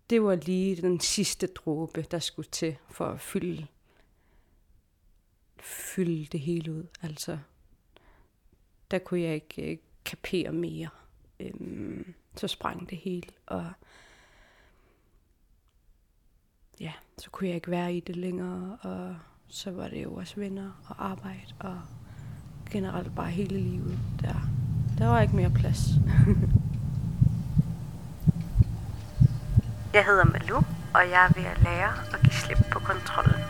det 0.10 0.24
var 0.24 0.36
lige 0.36 0.82
den 0.82 1.00
sidste 1.00 1.48
dråbe, 1.48 2.02
der 2.02 2.20
skulle 2.20 2.50
til 2.50 2.78
for 2.90 3.06
at 3.06 3.22
fylde, 3.22 3.68
fylde 5.60 6.26
det 6.26 6.40
hele 6.40 6.74
ud. 6.74 6.88
Altså, 7.02 7.40
der 8.92 9.00
kunne 9.00 9.22
jeg 9.22 9.34
ikke 9.34 9.72
øh, 9.72 9.78
kapere 10.06 10.52
mere. 10.52 10.90
Øhm, 11.40 12.14
så 12.36 12.48
sprang 12.48 12.90
det 12.90 12.98
hele, 12.98 13.30
og 13.46 13.72
ja, 16.80 16.94
så 17.18 17.30
kunne 17.30 17.48
jeg 17.48 17.56
ikke 17.56 17.72
være 17.72 17.96
i 17.96 18.00
det 18.00 18.16
længere, 18.16 18.78
og 18.82 19.18
så 19.48 19.72
var 19.72 19.88
det 19.88 20.04
jo 20.04 20.16
også 20.16 20.36
venner 20.36 20.84
og 20.90 21.06
arbejde 21.06 21.56
og 21.60 21.82
generelt 22.74 23.16
bare 23.16 23.32
hele 23.32 23.60
livet. 23.60 24.00
Der, 24.22 24.36
der 24.98 25.08
var 25.08 25.22
ikke 25.22 25.36
mere 25.36 25.50
plads. 25.50 25.88
jeg 29.94 30.06
hedder 30.06 30.26
Malu, 30.26 30.56
og 30.94 31.10
jeg 31.10 31.26
er 31.30 31.34
ved 31.34 31.46
at 31.46 31.64
lære 31.64 32.14
at 32.14 32.20
give 32.22 32.34
slip 32.34 32.58
på 32.72 32.80
kontrollen. 32.80 33.42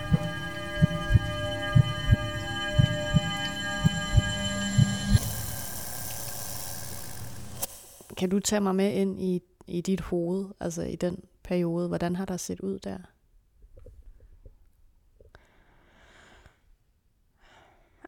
Kan 8.17 8.29
du 8.29 8.39
tage 8.39 8.61
mig 8.61 8.75
med 8.75 8.93
ind 8.93 9.21
i, 9.21 9.41
i 9.67 9.81
dit 9.81 10.01
hoved, 10.01 10.49
altså 10.59 10.81
i 10.81 10.95
den 10.95 11.23
periode? 11.43 11.87
Hvordan 11.87 12.15
har 12.15 12.25
der 12.25 12.37
set 12.37 12.59
ud 12.59 12.79
der? 12.79 12.97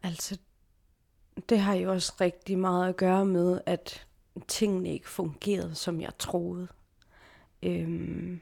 Altså, 0.03 0.37
det 1.49 1.59
har 1.59 1.73
jo 1.73 1.91
også 1.91 2.13
rigtig 2.21 2.59
meget 2.59 2.89
at 2.89 2.97
gøre 2.97 3.25
med, 3.25 3.61
at 3.65 4.07
tingene 4.47 4.89
ikke 4.89 5.09
fungerede, 5.09 5.75
som 5.75 6.01
jeg 6.01 6.11
troede. 6.19 6.67
Øhm, 7.63 8.41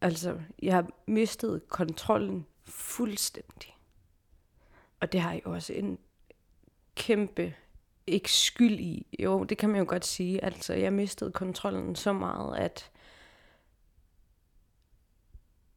altså, 0.00 0.40
jeg 0.62 0.74
har 0.74 0.90
mistet 1.06 1.68
kontrollen 1.68 2.46
fuldstændig. 2.64 3.76
Og 5.00 5.12
det 5.12 5.20
har 5.20 5.32
jeg 5.32 5.46
også 5.46 5.72
en 5.72 5.98
kæmpe, 6.94 7.54
ikke 8.06 8.32
skyld 8.32 8.80
i. 8.80 9.06
Jo, 9.18 9.44
det 9.44 9.58
kan 9.58 9.68
man 9.68 9.78
jo 9.78 9.84
godt 9.88 10.04
sige. 10.04 10.44
Altså, 10.44 10.74
jeg 10.74 10.92
mistede 10.92 11.32
kontrollen 11.32 11.96
så 11.96 12.12
meget, 12.12 12.56
at 12.56 12.90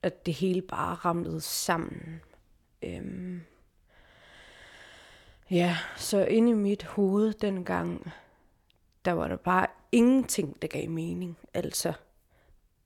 at 0.03 0.25
det 0.25 0.33
hele 0.33 0.61
bare 0.61 0.95
ramlede 0.95 1.41
sammen. 1.41 2.21
Øhm, 2.83 3.41
Ja, 5.51 5.77
så 5.97 6.25
inde 6.25 6.51
i 6.51 6.53
mit 6.53 6.83
hoved 6.83 7.33
dengang, 7.33 8.11
der 9.05 9.11
var 9.11 9.27
der 9.27 9.35
bare 9.35 9.67
ingenting, 9.91 10.61
der 10.61 10.67
gav 10.67 10.89
mening. 10.89 11.37
Altså, 11.53 11.93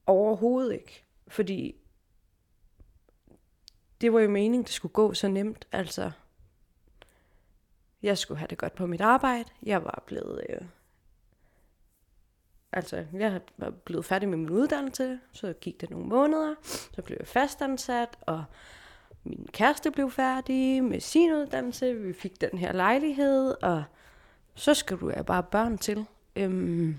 overhovedet 0.05 0.73
ikke. 0.73 1.03
Fordi 1.27 1.75
det 4.01 4.13
var 4.13 4.19
jo 4.19 4.29
meningen, 4.29 4.63
det 4.63 4.71
skulle 4.71 4.93
gå 4.93 5.13
så 5.13 5.27
nemt. 5.27 5.67
Altså, 5.71 6.11
jeg 8.01 8.17
skulle 8.17 8.37
have 8.37 8.47
det 8.47 8.57
godt 8.57 8.75
på 8.75 8.85
mit 8.85 9.01
arbejde. 9.01 9.49
Jeg 9.63 9.83
var 9.83 10.03
blevet... 10.05 10.45
Øh, 10.49 10.61
altså, 12.71 13.05
jeg 13.13 13.41
var 13.57 13.69
blevet 13.69 14.05
færdig 14.05 14.29
med 14.29 14.37
min 14.37 14.49
uddannelse. 14.49 15.19
Så 15.31 15.53
gik 15.53 15.81
der 15.81 15.87
nogle 15.89 16.07
måneder. 16.07 16.55
Så 16.63 17.01
blev 17.01 17.17
jeg 17.19 17.27
fastansat, 17.27 18.17
og 18.21 18.43
min 19.23 19.47
kæreste 19.51 19.91
blev 19.91 20.11
færdig 20.11 20.83
med 20.83 20.99
sin 20.99 21.31
uddannelse. 21.31 21.93
Vi 21.93 22.13
fik 22.13 22.41
den 22.41 22.57
her 22.57 22.71
lejlighed, 22.71 23.55
og 23.61 23.83
så 24.55 24.73
skulle 24.73 25.01
du 25.01 25.09
have 25.09 25.23
bare 25.23 25.43
børn 25.43 25.77
til. 25.77 26.05
Øhm, 26.35 26.97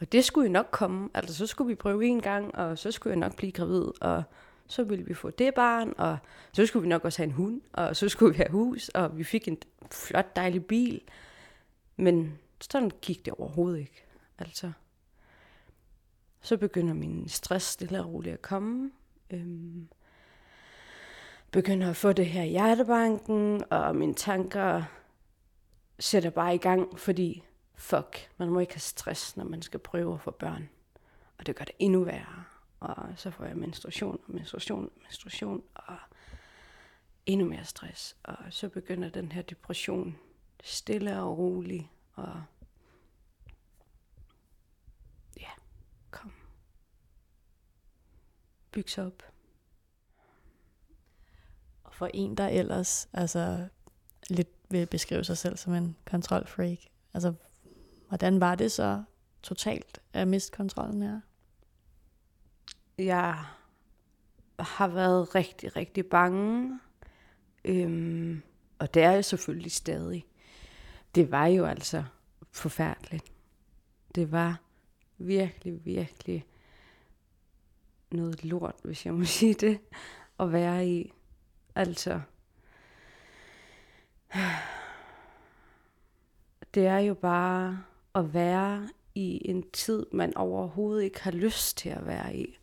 og 0.00 0.12
det 0.12 0.24
skulle 0.24 0.46
jo 0.46 0.52
nok 0.52 0.68
komme. 0.70 1.08
Altså, 1.14 1.34
så 1.34 1.46
skulle 1.46 1.68
vi 1.68 1.74
prøve 1.74 2.06
en 2.06 2.20
gang, 2.20 2.54
og 2.54 2.78
så 2.78 2.90
skulle 2.90 3.10
jeg 3.10 3.18
nok 3.18 3.36
blive 3.36 3.52
gravid, 3.52 3.84
og 4.00 4.22
så 4.66 4.84
ville 4.84 5.04
vi 5.04 5.14
få 5.14 5.30
det 5.30 5.54
barn, 5.54 5.94
og 5.98 6.18
så 6.52 6.66
skulle 6.66 6.82
vi 6.82 6.88
nok 6.88 7.04
også 7.04 7.22
have 7.22 7.26
en 7.26 7.34
hund, 7.34 7.60
og 7.72 7.96
så 7.96 8.08
skulle 8.08 8.32
vi 8.32 8.36
have 8.36 8.50
hus, 8.50 8.88
og 8.88 9.18
vi 9.18 9.24
fik 9.24 9.48
en 9.48 9.58
flot, 9.92 10.36
dejlig 10.36 10.66
bil. 10.66 11.00
Men 11.96 12.38
sådan 12.60 12.90
gik 13.02 13.24
det 13.24 13.34
overhovedet 13.34 13.78
ikke. 13.78 14.04
Altså, 14.38 14.72
så 16.40 16.56
begynder 16.56 16.94
min 16.94 17.28
stress 17.28 17.66
stille 17.66 18.00
og 18.00 18.12
roligt 18.12 18.32
at 18.32 18.42
komme. 18.42 18.90
Øhm, 19.30 19.88
begynder 21.50 21.90
at 21.90 21.96
få 21.96 22.12
det 22.12 22.26
her 22.26 22.44
hjertebanken, 22.44 23.64
og 23.70 23.96
mine 23.96 24.14
tanker 24.14 24.82
sætter 25.98 26.30
bare 26.30 26.54
i 26.54 26.58
gang, 26.58 26.98
fordi 26.98 27.44
fuck, 27.74 28.30
man 28.38 28.48
må 28.48 28.60
ikke 28.60 28.72
have 28.74 28.80
stress, 28.80 29.36
når 29.36 29.44
man 29.44 29.62
skal 29.62 29.80
prøve 29.80 30.14
at 30.14 30.20
få 30.20 30.30
børn. 30.30 30.68
Og 31.38 31.46
det 31.46 31.56
gør 31.56 31.64
det 31.64 31.74
endnu 31.78 32.04
værre. 32.04 32.44
Og 32.80 32.96
så 33.16 33.30
får 33.30 33.44
jeg 33.44 33.56
menstruation 33.56 34.20
og 34.26 34.34
menstruation 34.34 34.90
menstruation, 35.02 35.62
og 35.74 35.96
endnu 37.26 37.46
mere 37.46 37.64
stress. 37.64 38.16
Og 38.22 38.36
så 38.50 38.68
begynder 38.68 39.08
den 39.08 39.32
her 39.32 39.42
depression 39.42 40.18
stille 40.62 41.20
og 41.20 41.38
roligt, 41.38 41.86
og 42.14 42.42
ja, 45.40 45.50
kom. 46.10 46.32
Byg 48.70 48.90
sig 48.90 49.06
op. 49.06 49.29
For 52.00 52.10
en, 52.14 52.34
der 52.34 52.48
ellers 52.48 53.08
altså, 53.12 53.68
lidt 54.30 54.48
vil 54.70 54.86
beskrive 54.86 55.24
sig 55.24 55.38
selv 55.38 55.56
som 55.56 55.74
en 55.74 55.96
kontrolfreak, 56.04 56.78
altså, 57.14 57.34
hvordan 58.08 58.40
var 58.40 58.54
det 58.54 58.72
så 58.72 59.02
totalt 59.42 60.00
at 60.12 60.28
miste 60.28 60.56
kontrollen 60.56 61.02
her? 61.02 61.20
Jeg 62.98 63.44
har 64.58 64.88
været 64.88 65.34
rigtig, 65.34 65.76
rigtig 65.76 66.06
bange. 66.06 66.80
Øhm, 67.64 68.42
og 68.78 68.94
det 68.94 69.02
er 69.02 69.10
jeg 69.10 69.24
selvfølgelig 69.24 69.72
stadig. 69.72 70.26
Det 71.14 71.30
var 71.30 71.46
jo 71.46 71.64
altså 71.64 72.04
forfærdeligt. 72.52 73.32
Det 74.14 74.32
var 74.32 74.60
virkelig, 75.18 75.84
virkelig 75.84 76.46
noget 78.10 78.44
lort, 78.44 78.76
hvis 78.84 79.06
jeg 79.06 79.14
må 79.14 79.24
sige 79.40 79.54
det, 79.54 79.78
at 80.38 80.52
være 80.52 80.88
i. 80.88 81.12
Altså, 81.74 82.20
det 86.74 86.86
er 86.86 86.98
jo 86.98 87.14
bare 87.14 87.84
at 88.14 88.34
være 88.34 88.88
i 89.14 89.50
en 89.50 89.70
tid, 89.70 90.06
man 90.12 90.36
overhovedet 90.36 91.04
ikke 91.04 91.20
har 91.20 91.30
lyst 91.30 91.76
til 91.76 91.88
at 91.88 92.06
være 92.06 92.36
i. 92.36 92.58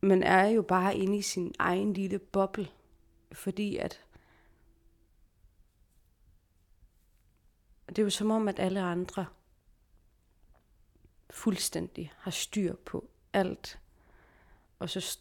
Man 0.00 0.22
er 0.22 0.46
jo 0.46 0.62
bare 0.62 0.96
inde 0.96 1.18
i 1.18 1.22
sin 1.22 1.54
egen 1.58 1.92
lille 1.92 2.18
boble, 2.18 2.68
fordi 3.32 3.76
at 3.76 4.04
det 7.88 7.98
er 7.98 8.02
jo 8.02 8.10
som 8.10 8.30
om, 8.30 8.48
at 8.48 8.58
alle 8.58 8.80
andre 8.80 9.26
fuldstændig 11.30 12.12
har 12.16 12.30
styr 12.30 12.74
på 12.74 13.10
alt. 13.32 13.80
Og 14.78 14.90
så 14.90 15.18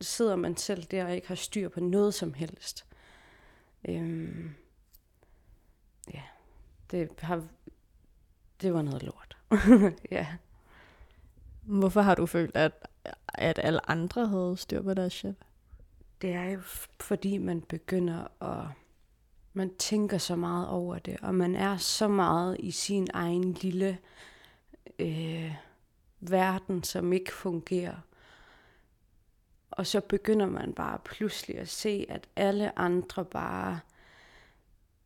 sidder 0.00 0.36
man 0.36 0.56
selv 0.56 0.82
der 0.82 1.04
og 1.04 1.14
ikke 1.14 1.28
har 1.28 1.34
styr 1.34 1.68
på 1.68 1.80
noget 1.80 2.14
som 2.14 2.34
helst. 2.34 2.86
Øhm, 3.88 4.54
ja, 6.14 6.22
det, 6.90 7.08
har, 7.18 7.44
det 8.60 8.74
var 8.74 8.82
noget 8.82 9.02
lort. 9.02 9.36
ja. 10.10 10.26
Hvorfor 11.62 12.00
har 12.00 12.14
du 12.14 12.26
følt, 12.26 12.56
at, 12.56 12.72
at 13.28 13.58
alle 13.62 13.90
andre 13.90 14.26
havde 14.26 14.56
styr 14.56 14.82
på 14.82 14.94
deres 14.94 15.12
shit? 15.12 15.34
Det 16.22 16.32
er 16.32 16.44
jo 16.44 16.60
fordi, 17.00 17.38
man 17.38 17.60
begynder 17.60 18.42
at... 18.42 18.66
Man 19.52 19.76
tænker 19.76 20.18
så 20.18 20.36
meget 20.36 20.68
over 20.68 20.98
det, 20.98 21.16
og 21.22 21.34
man 21.34 21.56
er 21.56 21.76
så 21.76 22.08
meget 22.08 22.56
i 22.60 22.70
sin 22.70 23.08
egen 23.14 23.52
lille 23.52 23.98
øh, 24.98 25.54
verden, 26.20 26.82
som 26.82 27.12
ikke 27.12 27.32
fungerer. 27.32 27.96
Og 29.70 29.86
så 29.86 30.00
begynder 30.00 30.46
man 30.46 30.72
bare 30.72 30.98
pludselig 31.04 31.58
at 31.58 31.68
se, 31.68 32.06
at 32.08 32.28
alle 32.36 32.78
andre 32.78 33.24
bare... 33.24 33.80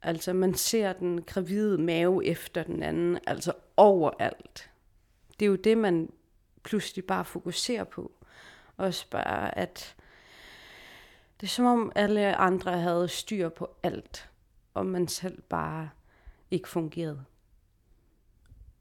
Altså 0.03 0.33
man 0.33 0.55
ser 0.55 0.93
den 0.93 1.23
gravide 1.23 1.79
mave 1.79 2.27
efter 2.27 2.63
den 2.63 2.83
anden, 2.83 3.19
altså 3.27 3.53
overalt. 3.77 4.71
Det 5.41 5.47
er 5.47 5.51
jo 5.51 5.57
det, 5.57 5.79
man 5.79 6.11
pludselig 6.63 7.05
bare 7.05 7.25
fokuserer 7.25 7.85
på. 7.85 8.13
Også 8.77 9.07
bare, 9.11 9.59
at 9.59 9.97
det 11.41 11.47
er 11.47 11.51
som 11.51 11.65
om 11.65 11.93
alle 11.95 12.37
andre 12.37 12.79
havde 12.79 13.09
styr 13.09 13.49
på 13.49 13.77
alt, 13.83 14.31
og 14.75 14.87
man 14.87 15.09
selv 15.09 15.43
bare 15.43 15.91
ikke 16.51 16.69
fungerede. 16.69 17.25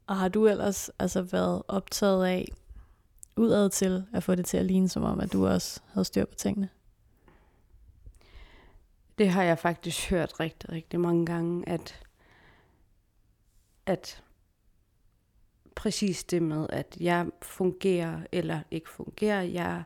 Og 0.06 0.16
har 0.16 0.28
du 0.28 0.46
ellers 0.46 0.88
altså 0.98 1.22
været 1.22 1.62
optaget 1.68 2.26
af 2.26 2.48
udad 3.36 3.70
til 3.70 4.04
at 4.12 4.22
få 4.22 4.34
det 4.34 4.46
til 4.46 4.56
at 4.56 4.64
ligne 4.64 4.88
som 4.88 5.02
om, 5.02 5.20
at 5.20 5.32
du 5.32 5.46
også 5.46 5.80
havde 5.92 6.04
styr 6.04 6.24
på 6.24 6.34
tingene? 6.34 6.68
Det 9.18 9.28
har 9.28 9.42
jeg 9.42 9.58
faktisk 9.58 10.10
hørt 10.10 10.40
rigtig, 10.40 10.70
rigtig 10.70 11.00
mange 11.00 11.26
gange, 11.26 11.68
at, 11.68 12.02
at 13.86 14.22
præcis 15.74 16.24
det 16.24 16.42
med, 16.42 16.66
at 16.70 16.96
jeg 17.00 17.26
fungerer 17.42 18.20
eller 18.32 18.60
ikke 18.70 18.90
fungerer, 18.90 19.42
jeg 19.42 19.82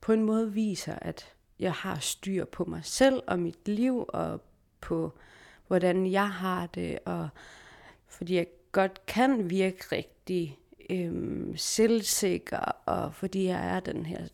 på 0.00 0.12
en 0.12 0.24
måde 0.24 0.52
viser, 0.52 0.94
at 0.94 1.32
jeg 1.58 1.72
har 1.72 1.98
styr 1.98 2.44
på 2.44 2.64
mig 2.64 2.84
selv 2.84 3.22
og 3.26 3.38
mit 3.38 3.68
liv, 3.68 4.04
og 4.08 4.40
på 4.80 5.12
hvordan 5.66 6.06
jeg 6.06 6.30
har 6.30 6.66
det, 6.66 6.98
og 7.04 7.28
fordi 8.06 8.34
jeg 8.34 8.46
godt 8.72 9.06
kan 9.06 9.50
virke 9.50 9.84
rigtig 9.92 10.58
øhm, 10.92 11.56
selvsikker, 11.56 12.58
og 12.86 13.14
fordi 13.14 13.44
jeg 13.44 13.76
er 13.76 13.80
den 13.80 14.06
her, 14.06 14.28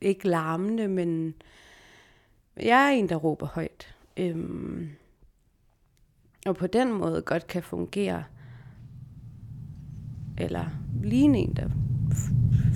ikke 0.00 0.28
larmende, 0.28 0.88
men 0.88 1.34
jeg 2.56 2.86
er 2.86 2.90
en, 2.90 3.08
der 3.08 3.16
råber 3.16 3.46
højt. 3.46 3.94
Øhm, 4.16 4.90
og 6.46 6.56
på 6.56 6.66
den 6.66 6.92
måde 6.92 7.22
godt 7.22 7.46
kan 7.46 7.62
fungere, 7.62 8.24
eller 10.38 10.66
ligne 11.02 11.38
en, 11.38 11.56
der 11.56 11.70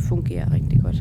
fungerer 0.08 0.52
rigtig 0.52 0.80
godt. 0.82 0.96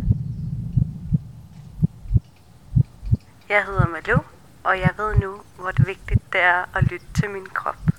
Jeg 3.50 3.66
hedder 3.66 3.88
Malou, 3.88 4.24
og 4.64 4.80
jeg 4.80 4.94
ved 4.98 5.16
nu, 5.16 5.42
hvor 5.56 5.86
vigtigt 5.86 6.34
det 6.34 6.42
er 6.42 6.78
at 6.78 6.84
lytte 6.84 7.06
til 7.14 7.30
min 7.30 7.46
krop. 7.46 7.97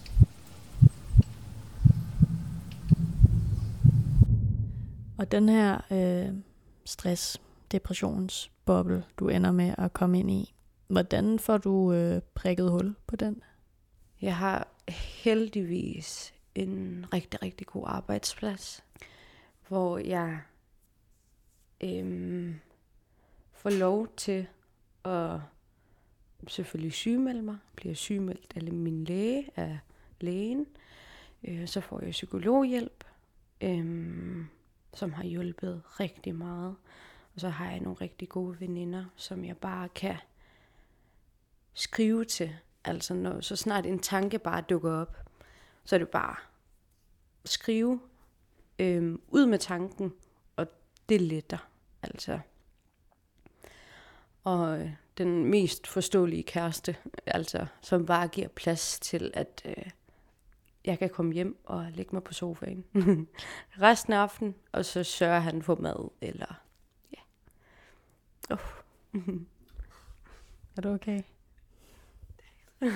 Og 5.19 5.33
den 5.33 5.49
her 5.49 5.81
øh, 5.93 6.35
stress, 6.85 7.41
depressionsboble, 7.73 9.05
du 9.19 9.29
ender 9.29 9.53
med 9.53 9.75
at 9.79 9.93
komme 9.93 10.19
ind 10.19 10.31
i, 10.31 10.55
hvordan 10.87 11.39
får 11.39 11.59
du 11.59 11.93
øh, 11.93 12.23
prikket 12.35 12.71
hul 12.71 12.95
på 13.07 13.17
den? 13.17 13.43
Jeg 14.23 14.37
har 14.37 14.69
heldigvis 15.23 16.35
en 16.55 17.07
rigtig, 17.13 17.43
rigtig 17.43 17.67
god 17.67 17.85
arbejdsplads, 17.87 18.85
hvor 19.69 19.99
jeg 19.99 20.41
øhm, 21.81 22.55
får 23.53 23.71
lov 23.71 24.09
til 24.17 24.47
at 25.05 25.41
selvfølgelig 26.49 26.93
sygemelde 26.93 27.43
mig, 27.43 27.57
bliver 27.77 27.95
sygemeldt 27.95 28.53
af 28.57 28.73
min 28.73 29.05
læge, 29.05 29.51
af 29.57 29.79
lægen. 30.21 30.67
Øh, 31.45 31.69
så 31.69 31.81
får 31.81 32.01
jeg 32.01 32.11
psykologhjælp, 32.11 33.05
øhm, 33.61 34.47
som 34.95 35.13
har 35.13 35.25
hjulpet 35.25 35.83
rigtig 36.01 36.35
meget. 36.35 36.77
Og 37.35 37.41
så 37.41 37.49
har 37.49 37.71
jeg 37.71 37.81
nogle 37.81 37.99
rigtig 38.01 38.29
gode 38.29 38.61
veninder, 38.61 39.05
som 39.17 39.45
jeg 39.45 39.57
bare 39.57 39.89
kan 39.89 40.17
skrive 41.75 42.25
til 42.25 42.57
Altså, 42.85 43.15
når, 43.15 43.41
så 43.41 43.57
snart 43.57 43.87
en 43.87 43.99
tanke 43.99 44.39
bare 44.39 44.61
dukker 44.61 44.93
op, 44.93 45.17
så 45.85 45.97
er 45.97 45.99
det 45.99 46.09
bare 46.09 46.37
skrive 47.45 48.01
øhm, 48.79 49.21
ud 49.29 49.47
med 49.47 49.59
tanken, 49.59 50.13
og 50.57 50.67
det 51.09 51.21
letter. 51.21 51.69
Altså. 52.03 52.39
Og 54.45 54.81
øh, 54.81 54.91
den 55.19 55.45
mest 55.45 55.87
forståelige 55.87 56.43
kæreste, 56.43 56.97
altså, 57.27 57.67
som 57.81 58.07
bare 58.07 58.29
giver 58.29 58.49
plads 58.49 59.01
til, 59.01 59.31
at 59.35 59.63
øh, 59.65 59.91
jeg 60.85 60.99
kan 60.99 61.11
komme 61.11 61.33
hjem 61.33 61.59
og 61.65 61.87
lægge 61.93 62.15
mig 62.15 62.25
på 62.25 62.33
sofaen 62.33 62.85
resten 63.81 64.13
af 64.13 64.19
aftenen, 64.19 64.55
og 64.73 64.85
så 64.85 65.05
sørger 65.05 65.41
han 65.41 65.63
for 65.63 65.75
mad, 65.75 66.11
eller 66.21 66.63
ja. 67.13 67.21
Oh. 68.51 68.59
er 70.77 70.81
du 70.81 70.89
okay? 70.89 71.23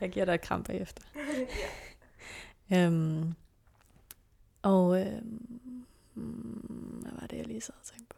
jeg 0.00 0.10
giver 0.10 0.24
dig 0.24 0.34
et 0.34 0.40
kram 0.40 0.62
bagefter. 0.62 1.02
øhm, 2.74 3.34
og 4.62 5.00
øhm, 5.00 5.86
hvad 7.02 7.12
var 7.20 7.26
det, 7.26 7.36
jeg 7.36 7.46
lige 7.46 7.60
sad 7.60 7.74
og 7.74 7.86
tænkte 7.86 8.06
på? 8.08 8.16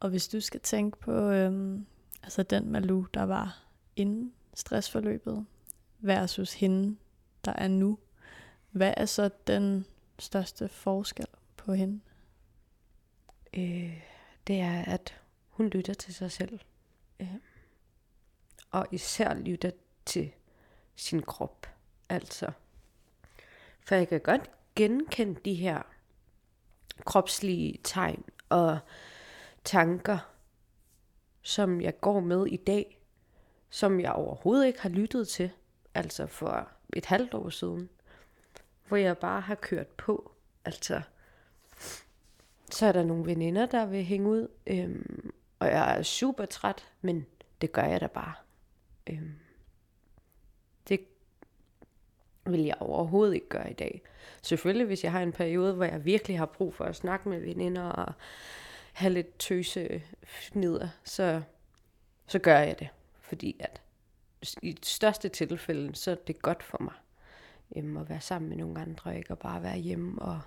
Og 0.00 0.10
hvis 0.10 0.28
du 0.28 0.40
skal 0.40 0.60
tænke 0.60 0.98
på 0.98 1.12
øhm, 1.12 1.86
altså 2.22 2.42
den 2.42 2.72
Malu, 2.72 3.04
der 3.14 3.22
var 3.22 3.62
inden 3.96 4.32
stressforløbet, 4.54 5.46
versus 6.00 6.54
hende, 6.54 6.96
der 7.44 7.52
er 7.52 7.68
nu, 7.68 7.98
hvad 8.70 8.94
er 8.96 9.06
så 9.06 9.30
den 9.46 9.86
største 10.18 10.68
forskel 10.68 11.26
på 11.56 11.72
hende? 11.72 12.00
Øh, 13.54 14.02
det 14.46 14.60
er, 14.60 14.84
at 14.84 15.20
hun 15.48 15.68
lytter 15.68 15.94
til 15.94 16.14
sig 16.14 16.32
selv. 16.32 16.60
Øh, 17.20 17.34
og 18.70 18.86
især 18.90 19.34
lytter 19.34 19.70
til 20.06 20.32
sin 20.96 21.22
krop. 21.22 21.66
Altså. 22.08 22.52
For 23.80 23.94
jeg 23.94 24.08
kan 24.08 24.20
godt 24.20 24.50
genkende 24.76 25.40
de 25.44 25.54
her 25.54 25.82
kropslige 27.04 27.78
tegn 27.84 28.24
og 28.48 28.78
tanker, 29.64 30.18
som 31.42 31.80
jeg 31.80 32.00
går 32.00 32.20
med 32.20 32.46
i 32.46 32.56
dag, 32.56 33.00
som 33.70 34.00
jeg 34.00 34.12
overhovedet 34.12 34.66
ikke 34.66 34.80
har 34.80 34.88
lyttet 34.88 35.28
til, 35.28 35.50
altså 35.94 36.26
for 36.26 36.68
et 36.96 37.06
halvt 37.06 37.34
år 37.34 37.48
siden, 37.48 37.88
hvor 38.88 38.96
jeg 38.96 39.18
bare 39.18 39.40
har 39.40 39.54
kørt 39.54 39.86
på. 39.86 40.32
Altså, 40.64 41.02
så 42.70 42.86
er 42.86 42.92
der 42.92 43.04
nogle 43.04 43.26
veninder, 43.26 43.66
der 43.66 43.86
vil 43.86 44.04
hænge 44.04 44.28
ud, 44.28 44.48
øhm, 44.66 45.32
og 45.58 45.66
jeg 45.66 45.98
er 45.98 46.02
super 46.02 46.44
træt, 46.44 46.88
men 47.00 47.26
det 47.60 47.72
gør 47.72 47.82
jeg 47.82 48.00
da 48.00 48.06
bare. 48.06 48.34
Øhm, 49.06 49.34
det 50.88 51.00
vil 52.44 52.60
jeg 52.60 52.76
overhovedet 52.80 53.34
ikke 53.34 53.48
gøre 53.48 53.70
i 53.70 53.74
dag. 53.74 54.02
Selvfølgelig, 54.42 54.86
hvis 54.86 55.04
jeg 55.04 55.12
har 55.12 55.22
en 55.22 55.32
periode, 55.32 55.74
hvor 55.74 55.84
jeg 55.84 56.04
virkelig 56.04 56.38
har 56.38 56.46
brug 56.46 56.74
for 56.74 56.84
at 56.84 56.96
snakke 56.96 57.28
med 57.28 57.40
veninder 57.40 57.82
og 57.82 58.12
have 58.92 59.12
lidt 59.12 59.38
tøse 59.38 60.02
fnider, 60.24 60.88
så, 61.04 61.42
så 62.26 62.38
gør 62.38 62.58
jeg 62.58 62.78
det. 62.78 62.88
Fordi 63.20 63.56
at 63.60 63.80
i 64.62 64.72
det 64.72 64.86
største 64.86 65.28
tilfælde, 65.28 65.94
så 65.94 66.10
er 66.10 66.14
det 66.14 66.42
godt 66.42 66.62
for 66.62 66.78
mig 66.82 66.94
øhm, 67.76 67.96
at 67.96 68.08
være 68.08 68.20
sammen 68.20 68.48
med 68.48 68.56
nogle 68.56 68.80
andre, 68.80 69.18
ikke? 69.18 69.30
Og 69.30 69.38
bare 69.38 69.62
være 69.62 69.78
hjemme 69.78 70.22
og 70.22 70.40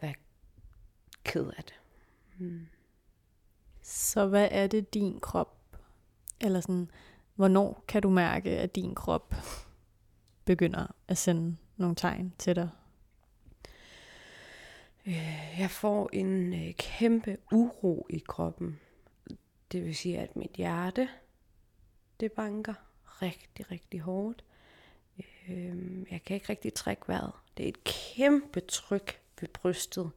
være 0.00 0.14
ked 1.24 1.46
af 1.56 1.64
det. 1.64 1.80
Mm. 2.38 2.66
Så 3.82 4.26
hvad 4.26 4.48
er 4.50 4.66
det, 4.66 4.94
din 4.94 5.20
krop, 5.20 5.56
eller 6.40 6.60
sådan, 6.60 6.90
hvornår 7.34 7.84
kan 7.88 8.02
du 8.02 8.10
mærke, 8.10 8.50
at 8.50 8.74
din 8.74 8.94
krop 8.94 9.34
begynder 10.44 10.86
at 11.08 11.18
sende 11.18 11.56
nogle 11.76 11.96
tegn 11.96 12.34
til 12.38 12.56
dig? 12.56 12.68
Øh, 15.06 15.56
jeg 15.58 15.70
får 15.70 16.10
en 16.12 16.54
øh, 16.54 16.74
kæmpe 16.74 17.36
uro 17.52 18.06
i 18.10 18.22
kroppen. 18.28 18.80
Det 19.72 19.84
vil 19.84 19.96
sige, 19.96 20.18
at 20.18 20.36
mit 20.36 20.50
hjerte, 20.50 21.08
det 22.20 22.32
banker 22.32 22.74
rigtig, 23.22 23.70
rigtig 23.70 24.00
hårdt. 24.00 24.44
Øh, 25.48 26.12
jeg 26.12 26.22
kan 26.24 26.34
ikke 26.34 26.48
rigtig 26.48 26.74
trække 26.74 27.02
vejret. 27.08 27.32
Det 27.56 27.64
er 27.64 27.68
et 27.68 27.84
kæmpe 27.84 28.60
tryk 28.60 29.20
ved 29.40 29.48
brystet, 29.48 30.10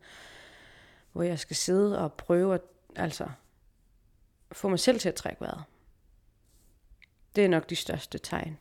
hvor 1.11 1.23
jeg 1.23 1.39
skal 1.39 1.55
sidde 1.55 1.99
og 1.99 2.13
prøve 2.13 2.55
at 2.55 2.61
altså, 2.95 3.29
få 4.51 4.69
mig 4.69 4.79
selv 4.79 4.99
til 4.99 5.09
at 5.09 5.15
trække 5.15 5.41
vejret. 5.41 5.63
Det 7.35 7.45
er 7.45 7.49
nok 7.49 7.69
de 7.69 7.75
største 7.75 8.17
tegn. 8.17 8.57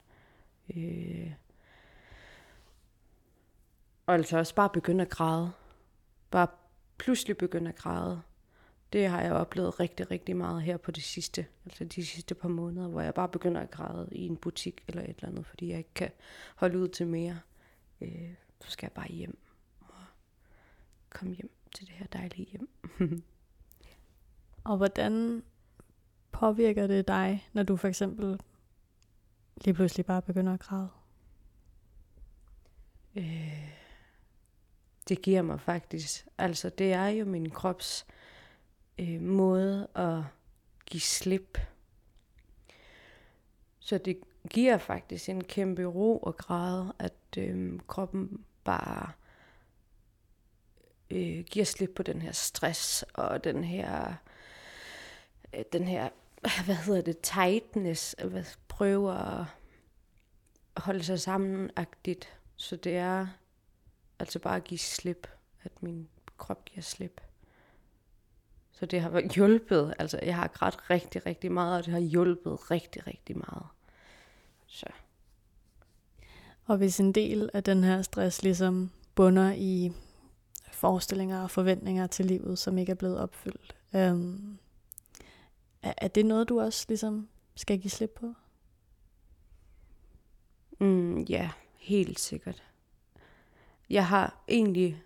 Øh, 0.77 1.33
og 4.07 4.15
altså 4.15 4.39
også 4.39 4.55
bare 4.55 4.71
begynde 4.71 5.03
at 5.03 5.11
græde. 5.11 5.53
Bare 6.31 6.49
pludselig 6.99 7.37
begynde 7.37 7.69
at 7.69 7.77
græde. 7.77 8.23
Det 8.93 9.09
har 9.09 9.21
jeg 9.21 9.33
oplevet 9.33 9.81
rigtig, 9.81 10.11
rigtig 10.11 10.37
meget 10.37 10.63
her 10.63 10.77
på 10.77 10.91
det 10.91 11.03
sidste, 11.03 11.47
altså 11.65 11.85
de 11.85 12.07
sidste 12.07 12.35
par 12.35 12.49
måneder, 12.49 12.89
hvor 12.89 13.01
jeg 13.01 13.15
bare 13.15 13.29
begynder 13.29 13.61
at 13.61 13.71
græde 13.71 14.09
i 14.13 14.27
en 14.27 14.37
butik 14.37 14.85
eller 14.89 15.03
et 15.03 15.09
eller 15.09 15.29
andet, 15.29 15.47
fordi 15.47 15.69
jeg 15.69 15.79
ikke 15.79 15.95
kan 15.95 16.11
holde 16.57 16.79
ud 16.79 16.89
til 16.89 17.07
mere. 17.07 17.41
Øh, 18.01 18.35
så 18.61 18.71
skal 18.71 18.87
jeg 18.87 18.93
bare 18.93 19.09
hjem 19.09 19.39
og 19.81 20.05
komme 21.11 21.35
hjem 21.35 21.51
til 21.75 21.87
det 21.87 21.95
her 21.95 22.07
dejlige 22.07 22.45
hjem. 22.51 22.69
og 24.65 24.77
hvordan 24.77 25.43
påvirker 26.33 26.87
det 26.87 27.09
dig, 27.09 27.49
når 27.53 27.63
du 27.63 27.77
for 27.77 27.89
eksempel 27.89 28.41
lige 29.65 29.75
pludselig 29.75 30.07
bare 30.07 30.23
begynder 30.23 30.55
at 30.55 30.61
græde? 30.61 30.89
Øh, 33.17 33.71
det 35.09 35.23
giver 35.23 35.43
mig 35.43 35.61
faktisk. 35.61 36.27
Altså, 36.39 36.69
det 36.69 36.93
er 36.93 37.07
jo 37.07 37.25
min 37.25 37.51
krops 37.51 38.07
øh, 39.01 39.21
måde 39.21 39.89
at 39.95 40.23
give 40.87 41.01
slip. 41.01 41.59
Så 43.79 43.99
det 43.99 44.21
giver 44.51 44.79
faktisk 44.79 45.29
en 45.29 45.45
kæmpe 45.45 45.85
ro 45.85 46.19
og 46.19 46.37
grad, 46.37 46.91
at 46.99 47.39
øh, 47.39 47.81
kroppen 47.89 48.45
bare 48.65 49.13
øh, 51.11 51.45
giver 51.45 51.65
slip 51.65 51.91
på 51.97 52.03
den 52.03 52.23
her 52.23 52.33
stress 52.33 53.03
og 53.03 53.45
den 53.45 53.65
her, 53.65 54.15
øh, 55.55 55.65
den 55.73 55.85
her, 55.89 56.09
hvad 56.65 56.75
hedder 56.75 57.03
det, 57.03 57.19
tightness, 57.21 58.17
hvad, 58.25 58.45
prøver 58.69 59.13
at 59.13 59.47
holde 60.77 61.05
sig 61.05 61.21
sammenagtigt. 61.21 62.37
Så 62.57 62.77
det 62.77 62.97
er 62.97 63.27
altså 64.19 64.39
bare 64.39 64.57
at 64.57 64.65
give 64.65 64.79
slip, 64.79 65.29
at 65.63 65.83
min 65.83 66.09
krop 66.37 66.65
giver 66.65 66.83
slip. 66.83 67.21
Så 68.81 68.87
det 68.87 69.01
har 69.01 69.21
hjulpet, 69.35 69.95
altså 69.99 70.21
jeg 70.23 70.37
har 70.37 70.49
grædt 70.49 70.91
rigtig, 70.91 71.27
rigtig 71.27 71.53
meget, 71.53 71.79
og 71.79 71.85
det 71.85 71.93
har 71.93 72.01
hjulpet 72.01 72.71
rigtig, 72.71 73.07
rigtig 73.07 73.37
meget. 73.39 73.67
Så. 74.67 74.87
Og 76.65 76.77
hvis 76.77 77.01
en 77.01 77.13
del 77.13 77.51
af 77.55 77.65
den 77.65 77.85
her 77.85 78.03
stress 78.03 78.43
ligesom 78.43 78.91
bunder 79.15 79.53
i 79.53 79.93
forestillinger 80.73 81.43
og 81.43 81.51
forventninger 81.51 82.07
til 82.07 82.27
livet, 82.27 82.59
som 82.59 82.79
ikke 82.79 82.91
er 82.91 82.97
blevet 82.97 83.19
opfyldt, 83.19 83.77
øhm, 83.95 84.59
er, 85.83 85.93
er 85.97 86.09
det 86.09 86.27
noget, 86.27 86.49
du 86.49 86.61
også 86.61 86.85
ligesom 86.89 87.29
skal 87.55 87.79
give 87.79 87.91
slip 87.91 88.11
på? 88.21 88.35
Mm, 90.79 91.21
ja, 91.21 91.51
helt 91.75 92.21
sikkert. 92.21 92.63
Jeg 93.91 94.07
har 94.07 94.43
egentlig 94.49 95.03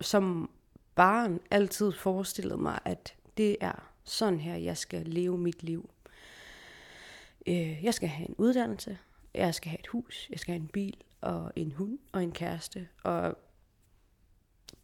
som 0.00 0.50
barn 0.98 1.40
altid 1.50 1.92
forestillet 1.92 2.58
mig, 2.58 2.78
at 2.84 3.14
det 3.36 3.56
er 3.60 3.90
sådan 4.04 4.40
her, 4.40 4.56
jeg 4.56 4.76
skal 4.76 5.06
leve 5.06 5.38
mit 5.38 5.62
liv. 5.62 5.90
Øh, 7.46 7.84
jeg 7.84 7.94
skal 7.94 8.08
have 8.08 8.28
en 8.28 8.34
uddannelse, 8.38 8.98
jeg 9.34 9.54
skal 9.54 9.70
have 9.70 9.78
et 9.78 9.86
hus, 9.86 10.26
jeg 10.30 10.38
skal 10.38 10.52
have 10.52 10.62
en 10.62 10.68
bil, 10.68 10.96
og 11.20 11.52
en 11.56 11.72
hund, 11.72 11.98
og 12.12 12.22
en 12.22 12.32
kæreste, 12.32 12.88
og 13.02 13.38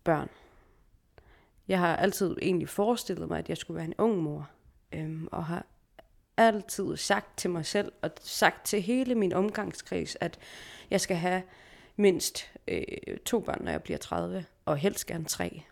børn. 0.04 0.28
Jeg 1.68 1.78
har 1.78 1.96
altid 1.96 2.36
egentlig 2.42 2.68
forestillet 2.68 3.28
mig, 3.28 3.38
at 3.38 3.48
jeg 3.48 3.56
skulle 3.56 3.76
være 3.76 3.86
en 3.86 3.94
ung 3.98 4.18
mor, 4.18 4.50
øhm, 4.92 5.28
og 5.32 5.44
har 5.44 5.66
altid 6.36 6.96
sagt 6.96 7.38
til 7.38 7.50
mig 7.50 7.66
selv, 7.66 7.92
og 8.02 8.10
sagt 8.20 8.66
til 8.66 8.82
hele 8.82 9.14
min 9.14 9.32
omgangskreds, 9.32 10.16
at 10.20 10.38
jeg 10.90 11.00
skal 11.00 11.16
have 11.16 11.42
mindst 11.96 12.50
øh, 12.68 12.82
to 13.24 13.40
børn, 13.40 13.64
når 13.64 13.70
jeg 13.70 13.82
bliver 13.82 13.98
30, 13.98 14.44
og 14.64 14.76
helst 14.76 15.06
gerne 15.06 15.24
tre. 15.24 15.64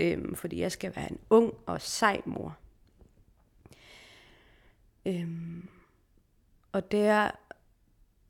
Øhm, 0.00 0.34
fordi 0.34 0.60
jeg 0.60 0.72
skal 0.72 0.96
være 0.96 1.10
en 1.10 1.20
ung 1.30 1.54
og 1.66 1.80
sej 1.80 2.22
mor. 2.24 2.56
Øhm, 5.06 5.68
og 6.72 6.90
det 6.90 7.06
er 7.06 7.30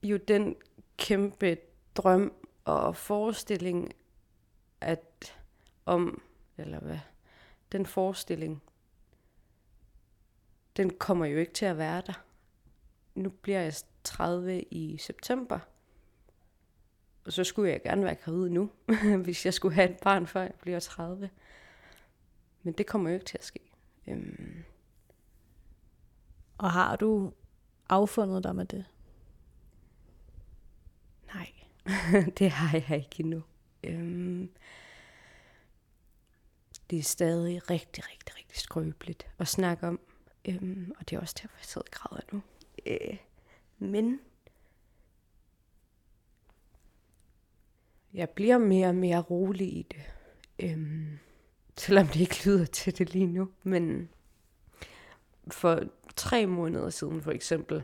jo 0.02 0.16
den 0.16 0.56
kæmpe 0.96 1.58
drøm 1.94 2.32
og 2.64 2.96
forestilling, 2.96 3.92
at 4.80 5.36
om, 5.86 6.22
eller 6.56 6.80
hvad, 6.80 6.98
den 7.72 7.86
forestilling, 7.86 8.62
den 10.76 10.90
kommer 10.90 11.26
jo 11.26 11.38
ikke 11.38 11.52
til 11.52 11.64
at 11.64 11.78
være 11.78 12.02
der. 12.06 12.24
Nu 13.14 13.30
bliver 13.30 13.60
jeg 13.60 13.74
30 14.04 14.62
i 14.62 14.98
september. 14.98 15.58
Og 17.24 17.32
så 17.32 17.44
skulle 17.44 17.70
jeg 17.70 17.82
gerne 17.82 18.04
være 18.04 18.14
gravid 18.14 18.48
nu, 18.48 18.70
hvis 19.24 19.44
jeg 19.44 19.54
skulle 19.54 19.74
have 19.74 19.90
et 19.90 20.00
barn, 20.02 20.26
før 20.26 20.42
jeg 20.42 20.54
bliver 20.60 20.80
30. 20.80 21.30
Men 22.62 22.74
det 22.74 22.86
kommer 22.86 23.10
jo 23.10 23.14
ikke 23.14 23.26
til 23.26 23.38
at 23.38 23.44
ske. 23.44 23.60
Øhm, 24.06 24.64
Og 26.58 26.70
har 26.72 26.96
du 26.96 27.32
affundet 27.88 28.44
dig 28.44 28.56
med 28.56 28.64
det? 28.66 28.84
nej, 31.34 31.52
det 32.38 32.50
har 32.50 32.84
jeg 32.88 32.96
ikke 32.98 33.20
endnu. 33.20 33.42
Øhm, 33.84 34.50
det 36.90 36.98
er 36.98 37.02
stadig 37.02 37.70
rigtig, 37.70 38.04
rigtig, 38.10 38.36
rigtig 38.38 38.58
skrøbeligt 38.58 39.26
at 39.38 39.48
snakke 39.48 39.86
om. 39.88 40.00
Øhm, 40.44 40.92
og 40.98 41.10
det 41.10 41.16
er 41.16 41.20
også 41.20 41.34
derfor, 41.42 41.56
jeg 41.58 41.64
sidder 41.64 41.86
og 41.86 41.90
græder 41.90 42.22
nu. 42.32 42.42
Øh, 42.86 43.16
men 43.78 44.20
jeg 48.14 48.30
bliver 48.30 48.58
mere 48.58 48.88
og 48.88 48.94
mere 48.94 49.20
rolig 49.20 49.76
i 49.76 49.86
det. 49.90 50.02
Øhm, 50.58 51.18
selvom 51.80 52.06
det 52.06 52.20
ikke 52.20 52.46
lyder 52.46 52.64
til 52.64 52.98
det 52.98 53.12
lige 53.12 53.26
nu. 53.26 53.48
Men 53.62 54.08
for 55.48 55.82
tre 56.16 56.46
måneder 56.46 56.90
siden 56.90 57.22
for 57.22 57.30
eksempel, 57.30 57.82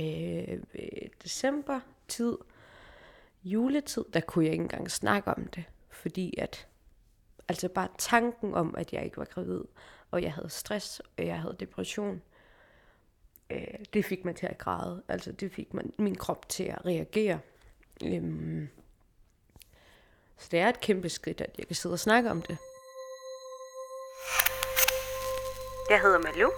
øh, 0.00 0.58
øh, 0.74 1.08
december 1.22 1.80
tid, 2.08 2.38
juletid, 3.44 4.04
der 4.12 4.20
kunne 4.20 4.44
jeg 4.44 4.52
ikke 4.52 4.62
engang 4.62 4.90
snakke 4.90 5.30
om 5.30 5.46
det. 5.46 5.64
Fordi 5.90 6.34
at, 6.38 6.66
altså 7.48 7.68
bare 7.68 7.88
tanken 7.98 8.54
om, 8.54 8.74
at 8.78 8.92
jeg 8.92 9.04
ikke 9.04 9.16
var 9.16 9.24
gravid, 9.24 9.60
og 10.10 10.22
jeg 10.22 10.32
havde 10.32 10.50
stress, 10.50 11.00
og 11.18 11.26
jeg 11.26 11.40
havde 11.40 11.56
depression, 11.60 12.22
øh, 13.50 13.66
det 13.92 14.04
fik 14.04 14.24
mig 14.24 14.36
til 14.36 14.46
at 14.46 14.58
græde. 14.58 15.02
Altså 15.08 15.32
det 15.32 15.52
fik 15.52 15.74
man, 15.74 15.92
min 15.98 16.14
krop 16.14 16.48
til 16.48 16.64
at 16.64 16.86
reagere. 16.86 17.40
Øhm, 18.04 18.68
så 20.36 20.48
det 20.50 20.60
er 20.60 20.68
et 20.68 20.80
kæmpe 20.80 21.08
skridt, 21.08 21.40
at 21.40 21.54
jeg 21.58 21.66
kan 21.66 21.76
sidde 21.76 21.92
og 21.92 21.98
snakke 21.98 22.30
om 22.30 22.42
det. 22.42 22.58
Jeg 25.90 26.00
hedder 26.00 26.18
Malu, 26.18 26.50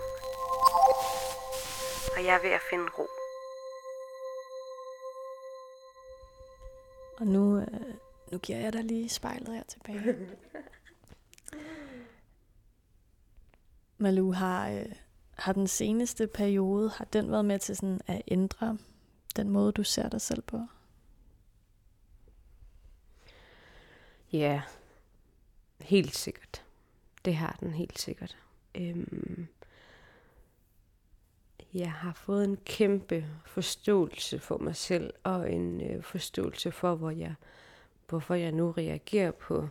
og 2.16 2.24
jeg 2.24 2.34
er 2.34 2.42
ved 2.42 2.50
at 2.50 2.60
finde 2.70 2.86
ro. 2.98 3.06
Og 7.20 7.26
nu, 7.26 7.58
øh, 7.58 7.94
nu 8.32 8.38
giver 8.38 8.58
jeg 8.58 8.72
dig 8.72 8.84
lige 8.84 9.08
spejlet 9.08 9.54
her 9.54 9.62
tilbage. 9.62 10.16
Malu, 13.98 14.32
har, 14.32 14.70
øh, 14.70 14.92
har 15.34 15.52
den 15.52 15.66
seneste 15.66 16.26
periode, 16.26 16.90
har 16.90 17.04
den 17.04 17.30
været 17.30 17.44
med 17.44 17.58
til 17.58 17.76
sådan 17.76 18.00
at 18.06 18.22
ændre 18.28 18.78
den 19.36 19.50
måde, 19.50 19.72
du 19.72 19.82
ser 19.82 20.08
dig 20.08 20.20
selv 20.20 20.42
på? 20.42 20.60
Ja, 24.32 24.62
helt 25.80 26.16
sikkert. 26.16 26.64
Det 27.24 27.36
har 27.36 27.56
den 27.60 27.70
helt 27.70 27.98
sikkert. 27.98 28.36
Øhm, 28.76 29.46
jeg 31.74 31.92
har 31.92 32.12
fået 32.12 32.44
en 32.44 32.56
kæmpe 32.64 33.26
forståelse 33.46 34.38
for 34.38 34.58
mig 34.58 34.76
selv, 34.76 35.14
og 35.22 35.52
en 35.52 35.80
øh, 35.80 36.02
forståelse 36.02 36.72
for, 36.72 36.94
hvor 36.94 37.10
jeg, 37.10 37.34
hvorfor 38.08 38.34
jeg 38.34 38.52
nu 38.52 38.70
reagerer 38.70 39.30
på 39.30 39.68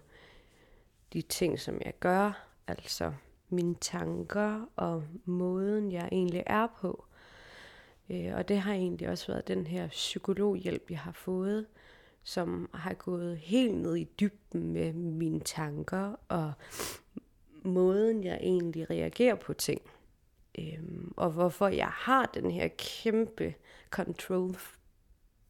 de 1.13 1.21
ting, 1.21 1.59
som 1.59 1.81
jeg 1.85 1.93
gør. 1.99 2.47
Altså 2.67 3.13
mine 3.49 3.75
tanker 3.81 4.69
og 4.75 5.03
måden, 5.25 5.91
jeg 5.91 6.09
egentlig 6.11 6.43
er 6.45 6.67
på. 6.81 7.05
Øh, 8.09 8.35
og 8.35 8.47
det 8.47 8.59
har 8.59 8.73
egentlig 8.73 9.09
også 9.09 9.27
været 9.27 9.47
den 9.47 9.67
her 9.67 9.87
psykologhjælp, 9.87 10.91
jeg 10.91 10.99
har 10.99 11.11
fået, 11.11 11.65
som 12.23 12.69
har 12.73 12.93
gået 12.93 13.37
helt 13.37 13.75
ned 13.75 13.95
i 13.95 14.03
dybden 14.03 14.73
med 14.73 14.93
mine 14.93 15.39
tanker 15.39 16.15
og 16.27 16.53
måden, 17.65 18.23
jeg 18.23 18.37
egentlig 18.41 18.89
reagerer 18.89 19.35
på 19.35 19.53
ting. 19.53 19.81
Øhm, 20.59 21.13
og 21.17 21.31
hvorfor 21.31 21.67
jeg 21.67 21.87
har 21.87 22.25
den 22.25 22.51
her 22.51 22.67
kæmpe 22.77 23.55
control 23.89 24.55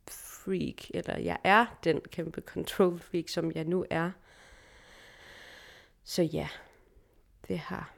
freak, 0.07 0.89
eller 0.89 1.17
jeg 1.17 1.37
er 1.43 1.79
den 1.83 2.01
kæmpe 2.01 2.41
control 2.41 2.99
freak, 2.99 3.29
som 3.29 3.51
jeg 3.51 3.63
nu 3.63 3.85
er. 3.89 4.11
Så 6.03 6.21
ja, 6.21 6.49
det 7.47 7.59
har. 7.59 7.93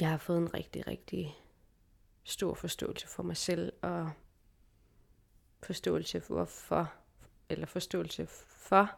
Jeg 0.00 0.10
har 0.10 0.16
fået 0.16 0.38
en 0.38 0.54
rigtig, 0.54 0.86
rigtig 0.86 1.36
stor 2.24 2.54
forståelse 2.54 3.08
for 3.08 3.22
mig 3.22 3.36
selv, 3.36 3.72
og 3.82 4.10
forståelse 5.62 6.20
for, 6.20 6.34
hvorfor, 6.34 6.92
eller 7.48 7.66
forståelse 7.66 8.26
for, 8.46 8.90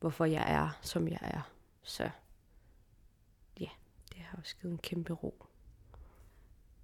hvorfor 0.00 0.24
jeg 0.24 0.52
er, 0.52 0.78
som 0.82 1.08
jeg 1.08 1.18
er. 1.22 1.55
Så 1.86 2.10
ja, 3.60 3.68
det 4.12 4.20
har 4.20 4.38
også 4.38 4.56
givet 4.56 4.72
en 4.72 4.78
kæmpe 4.78 5.12
ro. 5.12 5.46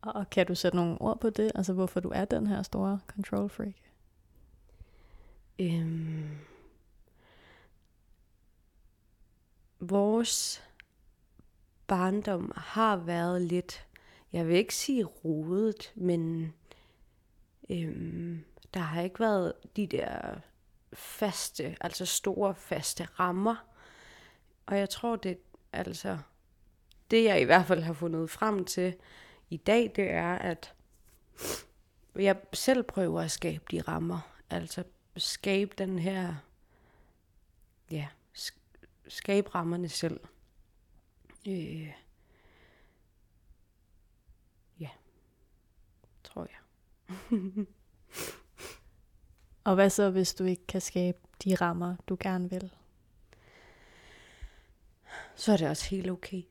Og 0.00 0.30
kan 0.30 0.46
du 0.46 0.54
sætte 0.54 0.76
nogle 0.76 1.00
ord 1.00 1.20
på 1.20 1.30
det? 1.30 1.52
Altså 1.54 1.72
hvorfor 1.72 2.00
du 2.00 2.10
er 2.14 2.24
den 2.24 2.46
her 2.46 2.62
store 2.62 3.00
control 3.06 3.48
freak? 3.48 3.74
Øhm, 5.58 6.38
vores 9.80 10.62
barndom 11.86 12.52
har 12.56 12.96
været 12.96 13.42
lidt, 13.42 13.86
jeg 14.32 14.48
vil 14.48 14.56
ikke 14.56 14.74
sige 14.74 15.04
rodet, 15.04 15.92
men 15.94 16.54
øhm, 17.70 18.44
der 18.74 18.80
har 18.80 19.02
ikke 19.02 19.20
været 19.20 19.52
de 19.76 19.86
der 19.86 20.40
faste, 20.92 21.76
altså 21.80 22.06
store 22.06 22.54
faste 22.54 23.04
rammer. 23.04 23.71
Og 24.66 24.78
jeg 24.78 24.90
tror, 24.90 25.16
det 25.16 25.38
altså, 25.72 26.18
det 27.10 27.24
jeg 27.24 27.40
i 27.40 27.44
hvert 27.44 27.66
fald 27.66 27.82
har 27.82 27.92
fundet 27.92 28.30
frem 28.30 28.64
til 28.64 28.96
i 29.50 29.56
dag, 29.56 29.92
det 29.96 30.10
er, 30.10 30.34
at 30.34 30.74
jeg 32.14 32.36
selv 32.52 32.82
prøver 32.82 33.20
at 33.20 33.30
skabe 33.30 33.64
de 33.70 33.80
rammer. 33.80 34.20
Altså 34.50 34.84
skabe 35.16 35.74
den 35.78 35.98
her, 35.98 36.34
ja, 37.90 38.08
skabe 39.08 39.54
rammerne 39.54 39.88
selv. 39.88 40.20
Øh, 41.48 41.92
ja, 44.80 44.90
tror 46.24 46.48
jeg. 46.50 46.58
Og 49.64 49.74
hvad 49.74 49.90
så, 49.90 50.10
hvis 50.10 50.34
du 50.34 50.44
ikke 50.44 50.66
kan 50.66 50.80
skabe 50.80 51.18
de 51.44 51.54
rammer, 51.54 51.96
du 52.08 52.16
gerne 52.20 52.50
vil? 52.50 52.72
Så 55.34 55.52
er 55.52 55.56
det 55.56 55.68
også 55.68 55.88
helt 55.88 56.10
okay. 56.10 56.42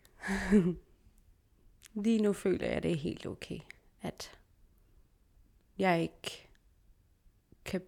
Lige 2.03 2.21
nu 2.21 2.33
føler 2.33 2.67
jeg, 2.67 2.75
at 2.75 2.83
det 2.83 2.91
er 2.91 2.95
helt 2.95 3.25
okay, 3.25 3.59
at 4.01 4.31
jeg 5.77 6.01
ikke 6.01 6.49
kan 7.65 7.81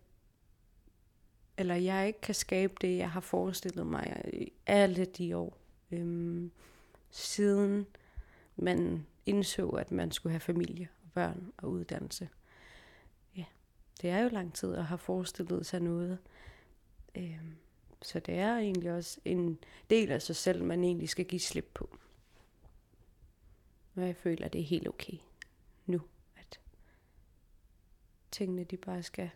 eller 1.58 1.76
jeg 1.76 2.08
ikke 2.08 2.22
kan 2.22 2.36
skabe 2.36 2.74
det, 2.82 2.98
jeg 2.98 3.12
har 3.12 3.20
forestillet 3.20 3.88
mig 3.88 4.22
i 4.34 4.52
alle 4.66 5.06
de 5.06 5.38
år, 5.38 5.58
øhm, 5.92 6.52
siden 7.10 7.86
man 8.56 9.06
indså, 9.26 9.70
at 9.70 9.92
man 9.92 10.12
skulle 10.12 10.32
have 10.32 10.40
familie 10.40 10.90
og 11.04 11.12
børn 11.14 11.52
og 11.58 11.70
uddannelse. 11.70 12.30
Ja, 13.38 13.46
det 14.02 14.10
er 14.10 14.20
jo 14.20 14.30
lang 14.30 14.54
tid 14.54 14.76
at 14.76 14.86
have 14.86 14.98
forestillet 14.98 15.66
sig 15.66 15.80
noget. 15.80 16.18
Øhm, 17.16 17.56
så 18.04 18.20
det 18.20 18.36
er 18.36 18.58
egentlig 18.58 18.92
også 18.92 19.20
en 19.26 19.60
del 19.90 20.12
af 20.12 20.22
sig 20.22 20.36
selv, 20.36 20.64
man 20.64 20.84
egentlig 20.84 21.10
skal 21.10 21.26
give 21.26 21.40
slip 21.40 21.72
på. 21.74 21.98
Og 23.96 24.02
jeg 24.02 24.16
føler, 24.16 24.46
at 24.46 24.54
det 24.54 24.62
er 24.62 24.66
helt 24.66 24.88
okay 24.88 25.18
nu, 25.86 26.02
at 26.36 26.60
tingene 28.32 28.64
de 28.64 28.78
bare 28.78 29.04
skal 29.04 29.30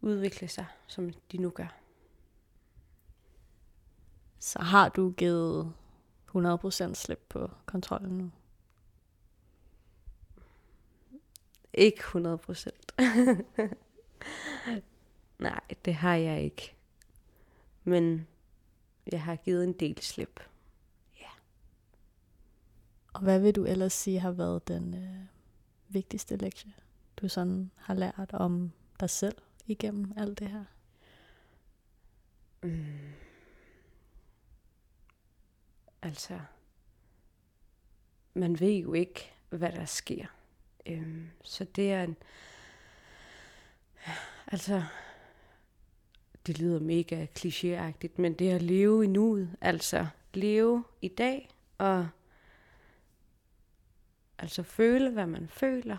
udvikle 0.00 0.48
sig, 0.48 0.66
som 0.86 1.10
de 1.32 1.38
nu 1.38 1.50
gør. 1.50 1.76
Så 4.38 4.58
har 4.58 4.88
du 4.88 5.10
givet 5.10 5.74
100% 6.36 6.94
slip 6.94 7.20
på 7.28 7.50
kontrollen 7.66 8.18
nu? 8.18 8.30
Ikke 11.72 11.98
100 11.98 12.38
procent. 12.38 12.94
Nej, 15.38 15.60
det 15.84 15.94
har 15.94 16.14
jeg 16.14 16.42
ikke. 16.42 16.74
Men 17.84 18.26
jeg 19.12 19.22
har 19.22 19.36
givet 19.36 19.64
en 19.64 19.72
del 19.72 20.02
slip. 20.02 20.40
Og 23.12 23.20
hvad 23.20 23.40
vil 23.40 23.56
du 23.56 23.64
ellers 23.64 23.92
sige 23.92 24.20
har 24.20 24.30
været 24.30 24.68
den 24.68 24.94
øh, 24.94 25.24
vigtigste 25.88 26.36
lektie, 26.36 26.72
du 27.16 27.28
sådan 27.28 27.70
har 27.76 27.94
lært 27.94 28.30
om 28.32 28.72
dig 29.00 29.10
selv 29.10 29.36
igennem 29.66 30.12
alt 30.16 30.38
det 30.38 30.48
her? 30.48 30.64
Mm. 32.62 33.12
Altså, 36.02 36.40
man 38.34 38.60
ved 38.60 38.72
jo 38.72 38.92
ikke, 38.92 39.32
hvad 39.48 39.72
der 39.72 39.84
sker. 39.84 40.26
Øhm, 40.86 41.30
så 41.42 41.64
det 41.64 41.92
er 41.92 42.02
en, 42.02 42.16
altså, 44.46 44.84
det 46.46 46.58
lyder 46.58 46.80
mega 46.80 47.26
klichéagtigt, 47.38 48.12
men 48.16 48.34
det 48.34 48.50
er 48.50 48.54
at 48.54 48.62
leve 48.62 49.04
i 49.04 49.06
nuet, 49.06 49.56
altså 49.60 50.06
leve 50.34 50.84
i 51.02 51.08
dag, 51.08 51.48
og 51.78 52.08
altså 54.38 54.62
føle, 54.62 55.10
hvad 55.10 55.26
man 55.26 55.48
føler. 55.48 55.96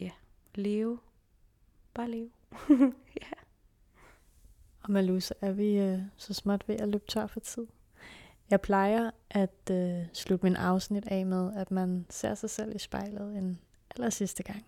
Ja, 0.00 0.10
leve. 0.54 0.98
Bare 1.94 2.10
leve. 2.10 2.30
ja. 3.20 3.30
Og 4.82 4.90
Malou, 4.90 5.20
så 5.20 5.34
er 5.40 5.52
vi 5.52 5.78
øh, 5.78 6.00
så 6.16 6.34
småt 6.34 6.68
ved 6.68 6.76
at 6.76 6.88
løbe 6.88 7.04
tør 7.08 7.26
for 7.26 7.40
tid. 7.40 7.66
Jeg 8.50 8.60
plejer 8.60 9.10
at 9.30 9.70
øh, 9.70 10.06
slutte 10.12 10.46
min 10.46 10.56
afsnit 10.56 11.06
af 11.06 11.26
med, 11.26 11.56
at 11.56 11.70
man 11.70 12.06
ser 12.10 12.34
sig 12.34 12.50
selv 12.50 12.74
i 12.74 12.78
spejlet 12.78 13.36
en 13.36 13.60
aller 13.90 14.10
sidste 14.10 14.42
gang. 14.42 14.64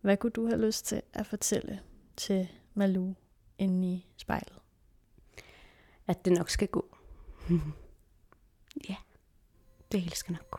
Hvad 0.00 0.16
kunne 0.16 0.30
du 0.30 0.46
have 0.46 0.66
lyst 0.66 0.86
til 0.86 1.02
at 1.12 1.26
fortælle 1.26 1.80
til 2.18 2.48
Malou 2.74 3.14
inde 3.58 3.88
i 3.88 4.06
spejlet? 4.16 4.58
At 6.06 6.24
det 6.24 6.32
nok 6.32 6.50
skal 6.50 6.68
gå. 6.68 6.96
ja, 8.88 8.96
det 9.92 10.00
hele 10.00 10.16
skal 10.16 10.32
nok 10.32 10.50
gå. 10.50 10.58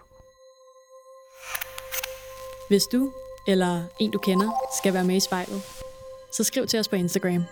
Hvis 2.69 2.84
du 2.84 3.13
eller 3.48 3.84
en 4.00 4.12
du 4.12 4.19
kender 4.19 4.52
skal 4.78 4.93
være 4.93 5.04
med 5.04 5.15
i 5.15 5.19
spejlet, 5.19 5.62
så 6.38 6.43
skriv 6.43 6.67
til 6.67 6.80
os 6.80 6.88
på 6.88 6.95
Instagram. 6.95 7.43